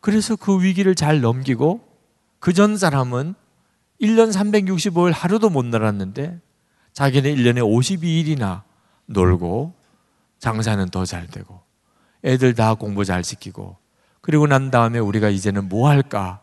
그래서 0.00 0.36
그 0.36 0.62
위기를 0.62 0.94
잘 0.94 1.20
넘기고 1.20 1.90
그 2.40 2.52
전 2.54 2.76
사람은 2.76 3.34
1년 4.00 4.32
365일 4.32 5.12
하루도 5.12 5.50
못 5.50 5.64
놀았는데 5.66 6.40
자기는 6.92 7.34
1년에 7.34 7.58
52일이나 7.60 8.62
놀고 9.06 9.74
장사는 10.38 10.88
더 10.88 11.04
잘 11.04 11.26
되고 11.26 11.60
애들 12.24 12.54
다 12.54 12.74
공부 12.74 13.04
잘 13.04 13.22
시키고 13.24 13.76
그리고 14.20 14.46
난 14.46 14.70
다음에 14.70 14.98
우리가 14.98 15.28
이제는 15.28 15.68
뭐 15.68 15.88
할까? 15.88 16.40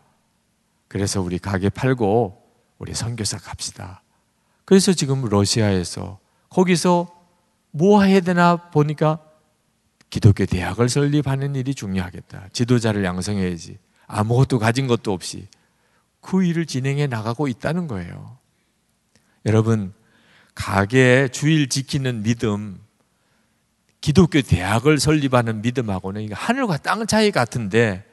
그래서 0.88 1.20
우리 1.20 1.38
가게 1.38 1.68
팔고 1.68 2.42
우리 2.78 2.94
선교사 2.94 3.38
갑시다. 3.38 4.02
그래서 4.64 4.92
지금 4.92 5.24
러시아에서 5.24 6.18
거기서 6.50 7.08
뭐 7.70 8.02
해야 8.02 8.20
되나 8.20 8.56
보니까 8.56 9.20
기독교 10.10 10.46
대학을 10.46 10.88
설립하는 10.88 11.54
일이 11.54 11.74
중요하겠다. 11.74 12.48
지도자를 12.52 13.04
양성해야지. 13.04 13.78
아무것도 14.06 14.58
가진 14.58 14.86
것도 14.86 15.12
없이 15.12 15.46
그 16.20 16.44
일을 16.44 16.66
진행해 16.66 17.06
나가고 17.06 17.48
있다는 17.48 17.86
거예요. 17.88 18.38
여러분, 19.46 19.92
가게 20.54 21.28
주일 21.28 21.68
지키는 21.68 22.22
믿음, 22.22 22.80
기독교 24.00 24.42
대학을 24.42 24.98
설립하는 24.98 25.62
믿음하고는 25.62 26.32
하늘과 26.32 26.78
땅 26.78 27.06
차이 27.06 27.30
같은데 27.30 28.04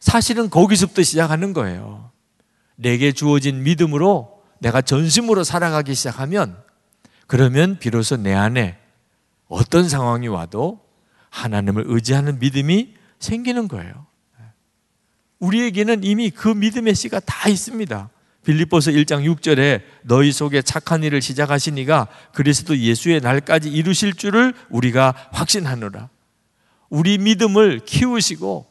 사실은 0.00 0.50
거기서부터 0.50 1.02
시작하는 1.02 1.52
거예요. 1.52 2.10
내게 2.76 3.12
주어진 3.12 3.62
믿음으로 3.62 4.42
내가 4.58 4.82
전심으로 4.82 5.44
살아가기 5.44 5.94
시작하면 5.94 6.62
그러면 7.26 7.78
비로소 7.78 8.16
내 8.16 8.32
안에 8.32 8.78
어떤 9.48 9.88
상황이 9.88 10.28
와도 10.28 10.80
하나님을 11.30 11.84
의지하는 11.86 12.38
믿음이 12.38 12.94
생기는 13.18 13.68
거예요. 13.68 14.06
우리에게는 15.42 16.04
이미 16.04 16.30
그 16.30 16.48
믿음의 16.48 16.94
씨가 16.94 17.20
다 17.20 17.48
있습니다. 17.48 18.08
빌립보서 18.44 18.92
1장 18.92 19.24
6절에 19.24 19.82
너희 20.02 20.32
속에 20.32 20.62
착한 20.62 21.02
일을 21.02 21.20
시작하시니가 21.20 22.08
그리스도 22.32 22.76
예수의 22.78 23.20
날까지 23.20 23.68
이루실 23.70 24.14
줄을 24.14 24.54
우리가 24.70 25.14
확신하노라. 25.32 26.08
우리 26.90 27.18
믿음을 27.18 27.80
키우시고 27.84 28.66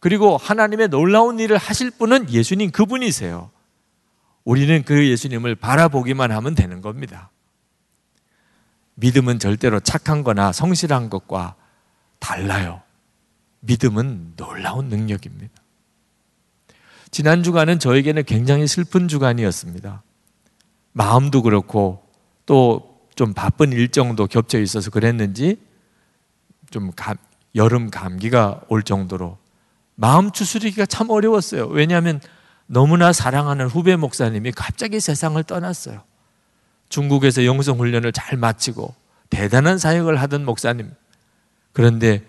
그리고 0.00 0.36
하나님의 0.36 0.88
놀라운 0.88 1.38
일을 1.40 1.58
하실 1.58 1.90
분은 1.90 2.30
예수님 2.30 2.70
그분이세요. 2.70 3.50
우리는 4.44 4.82
그 4.82 5.06
예수님을 5.06 5.56
바라보기만 5.56 6.32
하면 6.32 6.54
되는 6.54 6.80
겁니다. 6.80 7.30
믿음은 8.94 9.38
절대로 9.38 9.80
착한 9.80 10.22
거나 10.22 10.52
성실한 10.52 11.10
것과 11.10 11.54
달라요. 12.18 12.82
믿음은 13.60 14.34
놀라운 14.36 14.88
능력입니다. 14.88 15.63
지난 17.14 17.42
주간은 17.42 17.78
저에게는 17.78 18.24
굉장히 18.24 18.66
슬픈 18.66 19.06
주간이었습니다. 19.08 20.02
마음도 20.92 21.42
그렇고 21.42 22.02
또 22.46 22.94
좀 23.14 23.32
바쁜 23.32 23.72
일정도 23.72 24.26
겹쳐 24.26 24.60
있어서 24.60 24.90
그랬는지 24.90 25.56
좀 26.70 26.90
감, 26.96 27.16
여름 27.54 27.90
감기가 27.90 28.62
올 28.68 28.82
정도로 28.82 29.38
마음 29.94 30.32
추스리기가 30.32 30.86
참 30.86 31.10
어려웠어요. 31.10 31.66
왜냐하면 31.66 32.20
너무나 32.66 33.12
사랑하는 33.12 33.66
후배 33.66 33.94
목사님이 33.94 34.52
갑자기 34.52 34.98
세상을 34.98 35.42
떠났어요. 35.44 36.02
중국에서 36.88 37.44
영성 37.44 37.78
훈련을 37.78 38.12
잘 38.12 38.36
마치고 38.36 38.94
대단한 39.30 39.78
사역을 39.78 40.20
하던 40.22 40.44
목사님. 40.44 40.92
그런데 41.72 42.24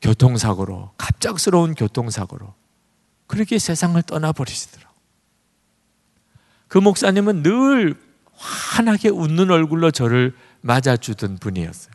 교통사고로, 0.00 0.92
갑작스러운 0.96 1.74
교통사고로 1.74 2.54
그렇게 3.28 3.60
세상을 3.60 4.02
떠나버리시더라고. 4.02 4.92
그 6.66 6.78
목사님은 6.78 7.44
늘 7.44 7.94
환하게 8.34 9.10
웃는 9.10 9.50
얼굴로 9.50 9.92
저를 9.92 10.34
맞아주던 10.62 11.38
분이었어요. 11.38 11.92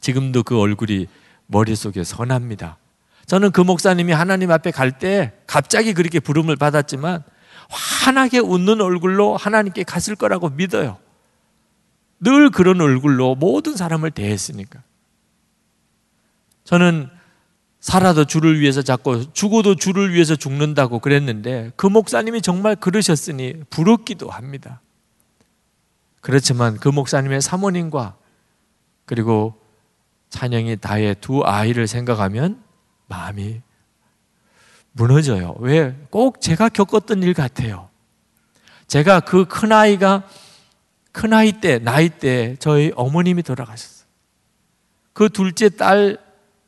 지금도 0.00 0.44
그 0.44 0.58
얼굴이 0.58 1.08
머릿속에 1.46 2.04
선합니다. 2.04 2.78
저는 3.26 3.50
그 3.50 3.60
목사님이 3.60 4.12
하나님 4.12 4.50
앞에 4.50 4.70
갈 4.70 4.98
때 4.98 5.32
갑자기 5.46 5.94
그렇게 5.94 6.20
부름을 6.20 6.56
받았지만 6.56 7.22
환하게 7.70 8.40
웃는 8.40 8.80
얼굴로 8.80 9.36
하나님께 9.36 9.84
갔을 9.84 10.16
거라고 10.16 10.50
믿어요. 10.50 10.98
늘 12.20 12.50
그런 12.50 12.80
얼굴로 12.80 13.34
모든 13.34 13.76
사람을 13.76 14.10
대했으니까. 14.10 14.82
저는 16.64 17.10
살아도 17.82 18.24
주를 18.24 18.60
위해서 18.60 18.80
잡고 18.80 19.32
죽어도 19.32 19.74
주를 19.74 20.14
위해서 20.14 20.36
죽는다고 20.36 21.00
그랬는데 21.00 21.72
그 21.74 21.88
목사님이 21.88 22.40
정말 22.40 22.76
그러셨으니 22.76 23.64
부럽기도 23.70 24.30
합니다. 24.30 24.80
그렇지만 26.20 26.78
그 26.78 26.88
목사님의 26.88 27.42
사모님과 27.42 28.14
그리고 29.04 29.60
찬영이 30.30 30.76
다의 30.76 31.16
두 31.20 31.42
아이를 31.44 31.88
생각하면 31.88 32.62
마음이 33.08 33.60
무너져요. 34.92 35.56
왜? 35.58 35.96
꼭 36.10 36.40
제가 36.40 36.68
겪었던 36.68 37.24
일 37.24 37.34
같아요. 37.34 37.90
제가 38.86 39.20
그 39.20 39.44
큰아이가 39.46 40.28
큰아이 41.10 41.60
때, 41.60 41.80
나이 41.80 42.10
때 42.10 42.54
저희 42.60 42.92
어머님이 42.94 43.42
돌아가셨어요. 43.42 44.06
그 45.12 45.28
둘째 45.28 45.68
딸 45.68 46.18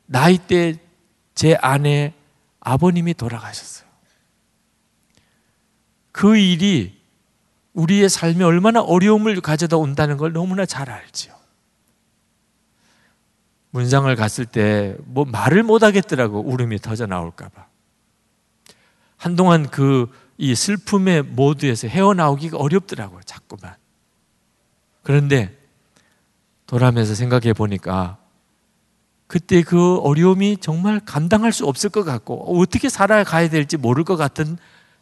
나이 0.07 0.37
때 0.37 0.75
제 1.35 1.55
아내 1.61 2.13
아버님이 2.59 3.13
돌아가셨어요. 3.13 3.87
그 6.11 6.37
일이 6.37 6.99
우리의 7.73 8.09
삶에 8.09 8.43
얼마나 8.43 8.81
어려움을 8.81 9.41
가져다 9.41 9.77
온다는 9.77 10.17
걸 10.17 10.31
너무나 10.31 10.65
잘 10.65 10.89
알지요. 10.89 11.35
문상을 13.71 14.13
갔을 14.15 14.45
때 14.45 14.95
뭐 15.05 15.25
말을 15.25 15.63
못 15.63 15.83
하겠더라고 15.83 16.39
울음이 16.41 16.79
터져 16.79 17.05
나올까봐. 17.05 17.67
한동안 19.17 19.69
그 19.69 20.25
이 20.37 20.53
슬픔의 20.53 21.23
모드에서 21.23 21.87
헤어나오기가 21.87 22.57
어렵더라고요, 22.57 23.21
자꾸만. 23.23 23.75
그런데 25.03 25.57
돌아면서 26.67 27.15
생각해 27.15 27.53
보니까 27.53 28.17
그때 29.27 29.63
그 29.63 29.97
어려움이 29.97 30.57
정말 30.57 30.99
감당할 30.99 31.51
수 31.51 31.65
없을 31.65 31.89
것 31.89 32.03
같고 32.03 32.59
어떻게 32.59 32.89
살아가야 32.89 33.49
될지 33.49 33.77
모를 33.77 34.03
것 34.03 34.17
같은 34.17 34.57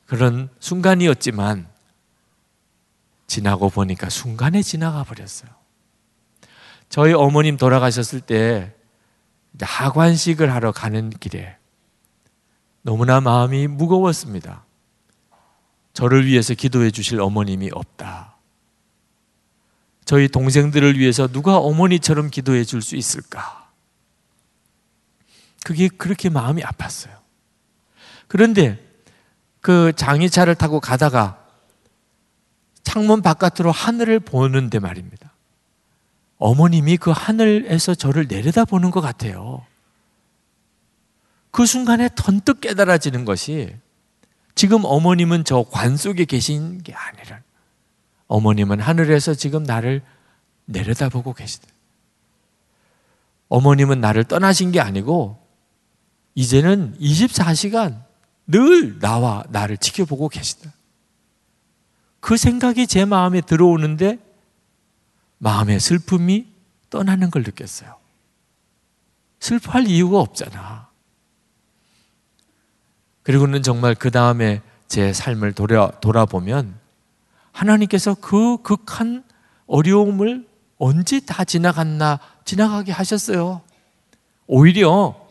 그런 0.05 0.49
순간이었지만 0.59 1.67
지나고 3.27 3.69
보니까 3.69 4.09
순간에 4.09 4.61
지나가 4.61 5.03
버렸어요. 5.03 5.49
저희 6.89 7.13
어머님 7.13 7.57
돌아가셨을 7.57 8.21
때 8.21 8.73
하관식을 9.59 10.53
하러 10.53 10.71
가는 10.71 11.09
길에 11.09 11.57
너무나 12.81 13.21
마음이 13.21 13.67
무거웠습니다. 13.67 14.65
저를 15.93 16.25
위해서 16.25 16.53
기도해 16.53 16.91
주실 16.91 17.21
어머님이 17.21 17.69
없다. 17.73 18.35
저희 20.05 20.27
동생들을 20.27 20.99
위해서 20.99 21.27
누가 21.27 21.57
어머니처럼 21.57 22.29
기도해 22.29 22.63
줄 22.65 22.81
수 22.81 22.95
있을까? 22.95 23.62
그게 25.63 25.87
그렇게 25.87 26.29
마음이 26.29 26.61
아팠어요. 26.61 27.11
그런데 28.27 28.83
그 29.61 29.93
장의차를 29.95 30.55
타고 30.55 30.79
가다가 30.79 31.39
창문 32.83 33.21
바깥으로 33.21 33.71
하늘을 33.71 34.19
보는데 34.19 34.79
말입니다. 34.79 35.31
어머님이 36.37 36.97
그 36.97 37.11
하늘에서 37.11 37.95
저를 37.95 38.25
내려다보는 38.27 38.91
것 38.91 38.99
같아요. 38.99 39.65
그 41.51 41.65
순간에 41.65 42.09
턴뜩 42.15 42.61
깨달아지는 42.61 43.23
것이 43.25 43.75
지금 44.55 44.81
어머님은 44.83 45.45
저 45.45 45.63
관 45.63 45.95
속에 45.95 46.25
계신 46.25 46.81
게 46.83 46.93
아니라 46.93 47.39
어머님은 48.27 48.79
하늘에서 48.79 49.33
지금 49.33 49.63
나를 49.63 50.01
내려다보고 50.65 51.33
계시다. 51.33 51.67
어머님은 53.49 54.01
나를 54.01 54.23
떠나신 54.23 54.71
게 54.71 54.79
아니고 54.79 55.42
이제는 56.35 56.97
24시간 56.99 58.03
늘 58.47 58.99
나와 58.99 59.43
나를 59.49 59.77
지켜보고 59.77 60.29
계시다. 60.29 60.71
그 62.19 62.37
생각이 62.37 62.87
제 62.87 63.05
마음에 63.05 63.41
들어오는데 63.41 64.17
마음의 65.39 65.79
슬픔이 65.79 66.47
떠나는 66.89 67.31
걸 67.31 67.43
느꼈어요. 67.43 67.95
슬퍼할 69.39 69.87
이유가 69.87 70.19
없잖아. 70.19 70.87
그리고는 73.23 73.61
정말 73.61 73.95
그 73.95 74.11
다음에 74.11 74.61
제 74.87 75.11
삶을 75.11 75.53
돌아, 75.53 75.91
돌아보면 75.99 76.79
하나님께서 77.51 78.15
그 78.15 78.61
극한 78.61 79.23
어려움을 79.67 80.47
언제 80.77 81.19
다 81.19 81.43
지나갔나 81.43 82.19
지나가게 82.45 82.91
하셨어요. 82.91 83.61
오히려 84.47 85.22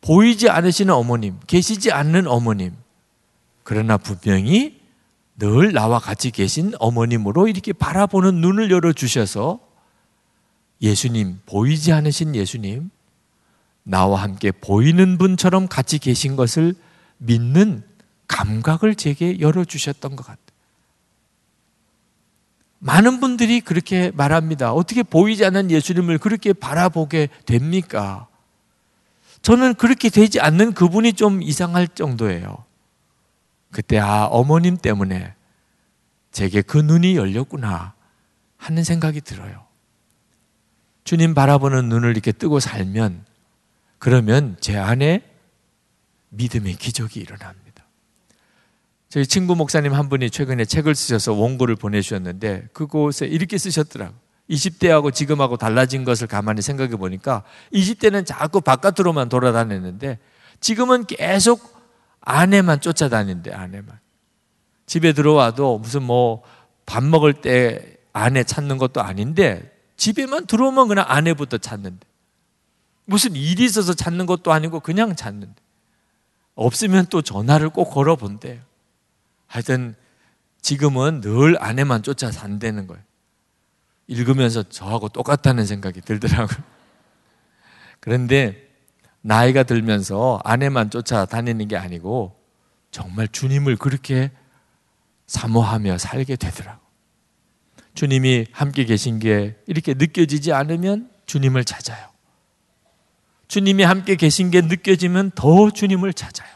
보이지 0.00 0.48
않으시는 0.48 0.94
어머님, 0.94 1.38
계시지 1.46 1.92
않는 1.92 2.26
어머님, 2.26 2.74
그러나 3.62 3.96
분명히 3.98 4.80
늘 5.36 5.72
나와 5.72 5.98
같이 5.98 6.30
계신 6.30 6.72
어머님으로 6.78 7.48
이렇게 7.48 7.72
바라보는 7.72 8.40
눈을 8.40 8.70
열어주셔서 8.70 9.60
예수님, 10.80 11.40
보이지 11.46 11.92
않으신 11.92 12.34
예수님, 12.34 12.90
나와 13.82 14.22
함께 14.22 14.52
보이는 14.52 15.18
분처럼 15.18 15.68
같이 15.68 15.98
계신 15.98 16.36
것을 16.36 16.74
믿는 17.18 17.82
감각을 18.26 18.94
제게 18.94 19.40
열어주셨던 19.40 20.16
것 20.16 20.24
같아요. 20.26 20.48
많은 22.80 23.18
분들이 23.20 23.60
그렇게 23.60 24.12
말합니다. 24.14 24.72
어떻게 24.72 25.02
보이지 25.02 25.44
않는 25.44 25.70
예수님을 25.70 26.18
그렇게 26.18 26.52
바라보게 26.52 27.28
됩니까? 27.44 28.28
저는 29.42 29.74
그렇게 29.74 30.10
되지 30.10 30.40
않는 30.40 30.72
그분이 30.72 31.14
좀 31.14 31.42
이상할 31.42 31.88
정도예요. 31.88 32.64
그때, 33.70 33.98
아, 33.98 34.24
어머님 34.26 34.76
때문에 34.76 35.34
제게 36.32 36.62
그 36.62 36.78
눈이 36.78 37.16
열렸구나 37.16 37.94
하는 38.56 38.84
생각이 38.84 39.20
들어요. 39.20 39.66
주님 41.04 41.34
바라보는 41.34 41.88
눈을 41.88 42.10
이렇게 42.10 42.32
뜨고 42.32 42.60
살면 42.60 43.24
그러면 43.98 44.56
제 44.60 44.76
안에 44.76 45.22
믿음의 46.30 46.74
기적이 46.74 47.20
일어납니다. 47.20 47.84
저희 49.08 49.26
친구 49.26 49.56
목사님 49.56 49.94
한 49.94 50.10
분이 50.10 50.30
최근에 50.30 50.66
책을 50.66 50.94
쓰셔서 50.94 51.32
원고를 51.32 51.76
보내주셨는데 51.76 52.68
그곳에 52.74 53.26
이렇게 53.26 53.56
쓰셨더라고. 53.56 54.14
20대하고 54.50 55.12
지금하고 55.12 55.56
달라진 55.56 56.04
것을 56.04 56.26
가만히 56.26 56.62
생각해 56.62 56.96
보니까 56.96 57.42
20대는 57.72 58.26
자꾸 58.26 58.60
바깥으로만 58.60 59.28
돌아다녔는데 59.28 60.18
지금은 60.60 61.04
계속 61.04 61.76
아내만 62.20 62.80
쫓아다닌대, 62.80 63.52
아내만. 63.52 63.98
집에 64.86 65.12
들어와도 65.12 65.78
무슨 65.78 66.02
뭐 66.02 66.42
밥 66.88 67.04
먹을 67.04 67.34
때 67.34 67.98
아내 68.14 68.42
찾는 68.42 68.78
것도 68.78 69.02
아닌데 69.02 69.78
집에만 69.98 70.46
들어오면 70.46 70.88
그냥 70.88 71.04
아내부터 71.06 71.58
찾는데 71.58 72.06
무슨 73.04 73.36
일이 73.36 73.62
있어서 73.66 73.92
찾는 73.92 74.24
것도 74.24 74.52
아니고 74.52 74.80
그냥 74.80 75.14
찾는데 75.14 75.54
없으면 76.54 77.06
또 77.10 77.20
전화를 77.20 77.68
꼭 77.68 77.90
걸어본대요. 77.90 78.58
하여튼 79.46 79.96
지금은 80.62 81.20
늘 81.20 81.62
아내만 81.62 82.02
쫓아 82.02 82.32
산다는 82.32 82.86
거예요. 82.86 83.02
읽으면서 84.08 84.62
저하고 84.64 85.08
똑같다는 85.08 85.66
생각이 85.66 86.00
들더라고요. 86.00 86.58
그런데 88.00 88.68
나이가 89.20 89.62
들면서 89.62 90.40
아내만 90.44 90.90
쫓아 90.90 91.26
다니는 91.26 91.68
게 91.68 91.76
아니고 91.76 92.36
정말 92.90 93.28
주님을 93.28 93.76
그렇게 93.76 94.32
사모하며 95.26 95.98
살게 95.98 96.36
되더라고. 96.36 96.80
주님이 97.94 98.46
함께 98.52 98.84
계신 98.84 99.18
게 99.18 99.56
이렇게 99.66 99.92
느껴지지 99.94 100.52
않으면 100.52 101.10
주님을 101.26 101.64
찾아요. 101.64 102.08
주님이 103.48 103.82
함께 103.82 104.14
계신 104.16 104.50
게 104.50 104.60
느껴지면 104.62 105.32
더 105.34 105.70
주님을 105.70 106.14
찾아요. 106.14 106.48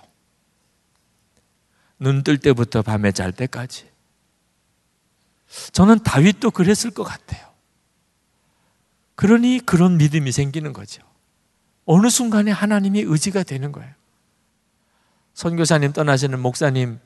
눈 1.98 2.24
뜰 2.24 2.38
때부터 2.38 2.82
밤에 2.82 3.12
잘 3.12 3.32
때까지. 3.32 3.91
저는 5.72 6.00
다윗도 6.00 6.50
그랬을 6.50 6.90
것 6.90 7.04
같아요. 7.04 7.46
그러니 9.14 9.60
그런 9.64 9.98
믿음이 9.98 10.32
생기는 10.32 10.72
거죠. 10.72 11.02
어느 11.84 12.08
순간에 12.08 12.50
하나님이 12.50 13.00
의지가 13.00 13.42
되는 13.42 13.72
거예요. 13.72 13.92
선교사님 15.34 15.92
떠나시는 15.92 16.40
목사님 16.40 16.98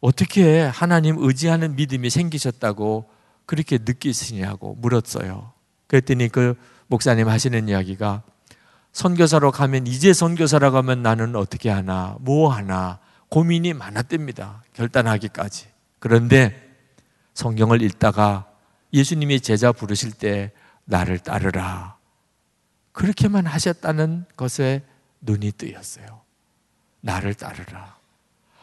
어떻게 0.00 0.60
하나님 0.60 1.16
의지하는 1.18 1.76
믿음이 1.76 2.10
생기셨다고 2.10 3.10
그렇게 3.46 3.78
느끼시냐고 3.78 4.74
물었어요. 4.76 5.52
그랬더니 5.86 6.28
그 6.28 6.54
목사님 6.86 7.28
하시는 7.28 7.68
이야기가 7.68 8.22
선교사로 8.92 9.52
가면 9.52 9.86
이제 9.86 10.12
선교사라고 10.12 10.76
하면 10.78 11.02
나는 11.02 11.36
어떻게 11.36 11.70
하나 11.70 12.16
뭐 12.20 12.52
하나 12.52 12.98
고민이 13.28 13.74
많았답니다. 13.74 14.62
결단하기까지. 14.74 15.68
그런데 15.98 16.67
성경을 17.38 17.82
읽다가 17.82 18.50
예수님이 18.92 19.40
제자 19.40 19.70
부르실 19.70 20.10
때 20.10 20.50
나를 20.86 21.20
따르라. 21.20 21.96
그렇게만 22.90 23.46
하셨다는 23.46 24.24
것에 24.36 24.84
눈이 25.20 25.52
뜨였어요. 25.52 26.22
나를 27.00 27.34
따르라. 27.34 27.96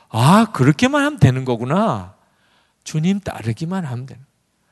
아, 0.09 0.47
그렇게만 0.51 1.05
하면 1.05 1.19
되는 1.19 1.45
거구나. 1.45 2.15
주님 2.84 3.21
따르기만 3.21 3.86
하면 3.86 4.05
되는. 4.07 4.26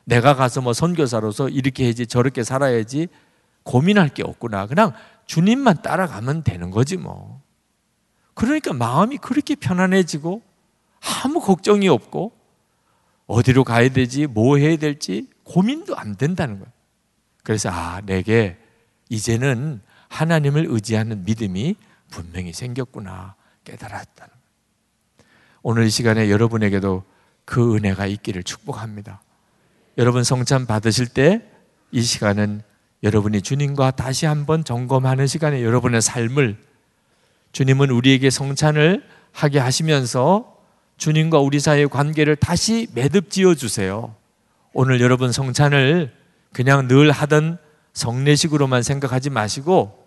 내가 0.04 0.36
가서 0.36 0.60
뭐 0.60 0.74
선교사로서 0.74 1.48
이렇게 1.48 1.86
해야지 1.86 2.06
저렇게 2.06 2.44
살아야지 2.44 3.08
고민할 3.64 4.10
게 4.10 4.22
없구나. 4.22 4.68
그냥 4.68 4.92
주님만 5.28 5.82
따라가면 5.82 6.44
되는 6.44 6.72
거지 6.72 6.98
뭐. 6.98 7.42
그러니까 8.34 8.74
마음이 8.74 9.16
그렇게 9.20 9.56
편안해지고 9.56 10.42
아무 11.24 11.40
걱정이 11.40 11.88
없고 11.88 12.43
어디로 13.34 13.64
가야 13.64 13.90
되지, 13.90 14.28
뭐 14.28 14.58
해야 14.58 14.76
될지 14.78 15.28
고민도 15.44 15.96
안 15.98 16.16
된다는 16.16 16.60
거예요. 16.60 16.72
그래서 17.44 17.70
아, 17.70 18.02
내게 18.06 18.58
이제는 19.10 19.82
하나님을 20.10 20.66
의지하는 20.70 21.26
믿음이 21.26 21.76
분명히 22.10 22.54
생겼구나 22.54 23.36
깨달았다는 23.64 24.30
거예요. 24.30 24.44
오늘 25.62 25.86
이 25.86 25.90
시간에 25.90 26.30
여러분에게도 26.30 27.04
그 27.46 27.76
은혜가 27.76 28.06
있기를 28.06 28.44
축복합니다. 28.44 29.22
여러분 29.98 30.24
성찬 30.24 30.66
받으실 30.66 31.08
때 31.08 31.54
이 31.94 32.02
시간은 32.02 32.64
여러분이 33.04 33.44
주님과 33.44 33.92
다시 33.92 34.26
한번 34.26 34.64
점검하는 34.64 35.28
시간에 35.28 35.64
여러분의 35.64 36.02
삶을 36.02 36.58
주님은 37.52 37.92
우리에게 37.92 38.32
성찬을 38.32 39.04
하게 39.32 39.60
하시면서 39.60 40.53
주님과 40.98 41.40
우리 41.40 41.60
사이의 41.60 41.90
관계를 41.90 42.36
다시 42.36 42.88
매듭 42.94 43.30
지어 43.30 43.56
주세요. 43.56 44.16
오늘 44.74 45.02
여러분 45.02 45.32
성찬을 45.32 46.14
그냥 46.52 46.88
늘 46.88 47.12
하던 47.12 47.58
성례식으로만 47.94 48.84
생각하지 48.84 49.30
마시고 49.30 50.04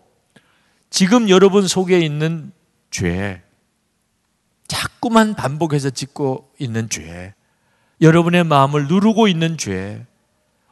지금 0.90 1.28
여러분 1.28 1.66
속에 1.66 2.00
있는 2.00 2.52
죄, 2.90 3.42
자꾸만 4.66 5.34
반복해서 5.34 5.90
짓고 5.90 6.50
있는 6.58 6.88
죄, 6.88 7.34
여러분의 8.00 8.44
마음을 8.44 8.86
누르고 8.88 9.28
있는 9.28 9.58
죄, 9.58 10.04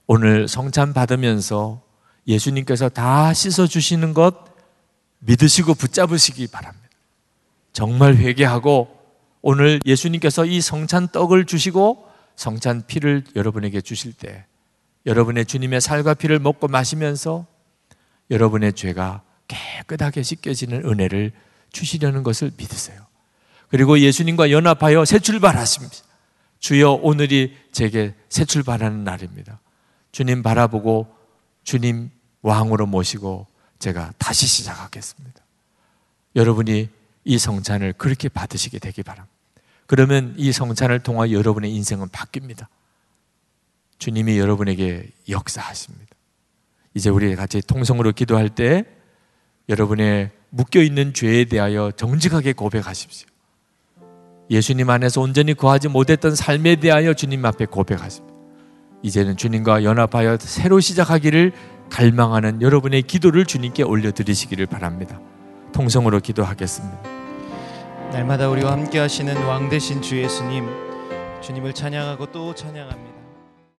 오늘 0.07 0.49
성찬 0.49 0.93
받으면서 0.93 1.83
예수님께서 2.27 2.89
다 2.89 3.33
씻어주시는 3.33 4.15
것 4.15 4.35
믿으시고 5.21 5.75
붙잡으시기 5.75 6.47
바랍니다. 6.49 6.89
정말 7.73 8.17
회개하고 8.17 8.94
오늘 9.47 9.79
예수님께서 9.85 10.47
이 10.47 10.63
성찬 10.63 11.09
떡을 11.09 11.45
주시고 11.45 12.09
성찬 12.35 12.87
피를 12.87 13.25
여러분에게 13.37 13.83
주실 13.83 14.15
때 14.15 14.47
여러분의 15.05 15.45
주님의 15.45 15.83
살과 15.83 16.15
피를 16.15 16.39
먹고 16.39 16.67
마시면서 16.67 17.47
여러분의 18.31 18.73
죄가 18.73 19.21
깨끗하게 19.47 20.23
씻겨지는 20.23 20.87
은혜를 20.87 21.33
주시려는 21.73 22.23
것을 22.23 22.53
믿으세요. 22.57 22.99
그리고 23.69 23.99
예수님과 23.99 24.51
연합하여 24.51 25.05
새 25.05 25.19
출발하십니다. 25.19 25.95
주여 26.61 26.93
오늘이 26.93 27.55
제게 27.71 28.15
새 28.31 28.47
출발하는 28.47 29.05
날입니다. 29.05 29.61
주님 30.11 30.43
바라보고 30.43 31.15
주님 31.65 32.11
왕으로 32.41 32.87
모시고 32.87 33.47
제가 33.79 34.15
다시 34.17 34.47
시작하겠습니다. 34.47 35.39
여러분이 36.35 36.89
이 37.25 37.39
성찬을 37.39 37.93
그렇게 37.99 38.31
받으시게 38.31 38.79
되기 38.79 39.03
바랍니다. 39.03 39.34
그러면 39.87 40.35
이 40.37 40.53
성찬을 40.53 41.01
통하 41.01 41.31
여러분의 41.31 41.75
인생은 41.75 42.09
바뀝니다. 42.09 42.67
주님이 43.99 44.39
여러분에게 44.39 45.11
역사하십니다. 45.29 46.07
이제 46.95 47.11
우리 47.11 47.35
같이 47.37 47.61
통성으로 47.61 48.13
기도할 48.13 48.49
때 48.49 48.85
여러분의 49.69 50.31
묶여 50.51 50.81
있는 50.81 51.13
죄에 51.13 51.47
대하여 51.47 51.91
정직하게 51.91 52.53
고백하십시오. 52.53 53.29
예수님 54.51 54.91
안에서 54.91 55.21
온전히 55.21 55.55
거하지 55.55 55.89
못했던 55.89 56.35
삶에 56.35 56.77
대하여 56.77 57.15
주님 57.15 57.45
앞에 57.45 57.67
고백하십니다. 57.67 58.35
이제는 59.03 59.37
주님과 59.37 59.85
연합하여 59.85 60.39
새로 60.41 60.81
시작하기를 60.81 61.53
갈망하는 61.91 62.63
여러분의 62.63 63.03
기도를 63.03 63.45
주님께 63.45 63.83
올려드리시기를 63.83 64.67
바랍니다. 64.67 65.21
통성으로 65.73 66.21
기도하겠습니다. 66.21 67.24
날마다 68.15 68.49
우리와 68.49 68.71
함께 68.71 69.01
하시는 69.01 69.37
왕 69.45 69.69
대신 69.69 70.01
주 70.01 70.17
예수님 70.17 70.69
주님을 71.41 71.73
찬양하고 71.73 72.27
또 72.27 72.55
찬양합니다. 72.55 73.14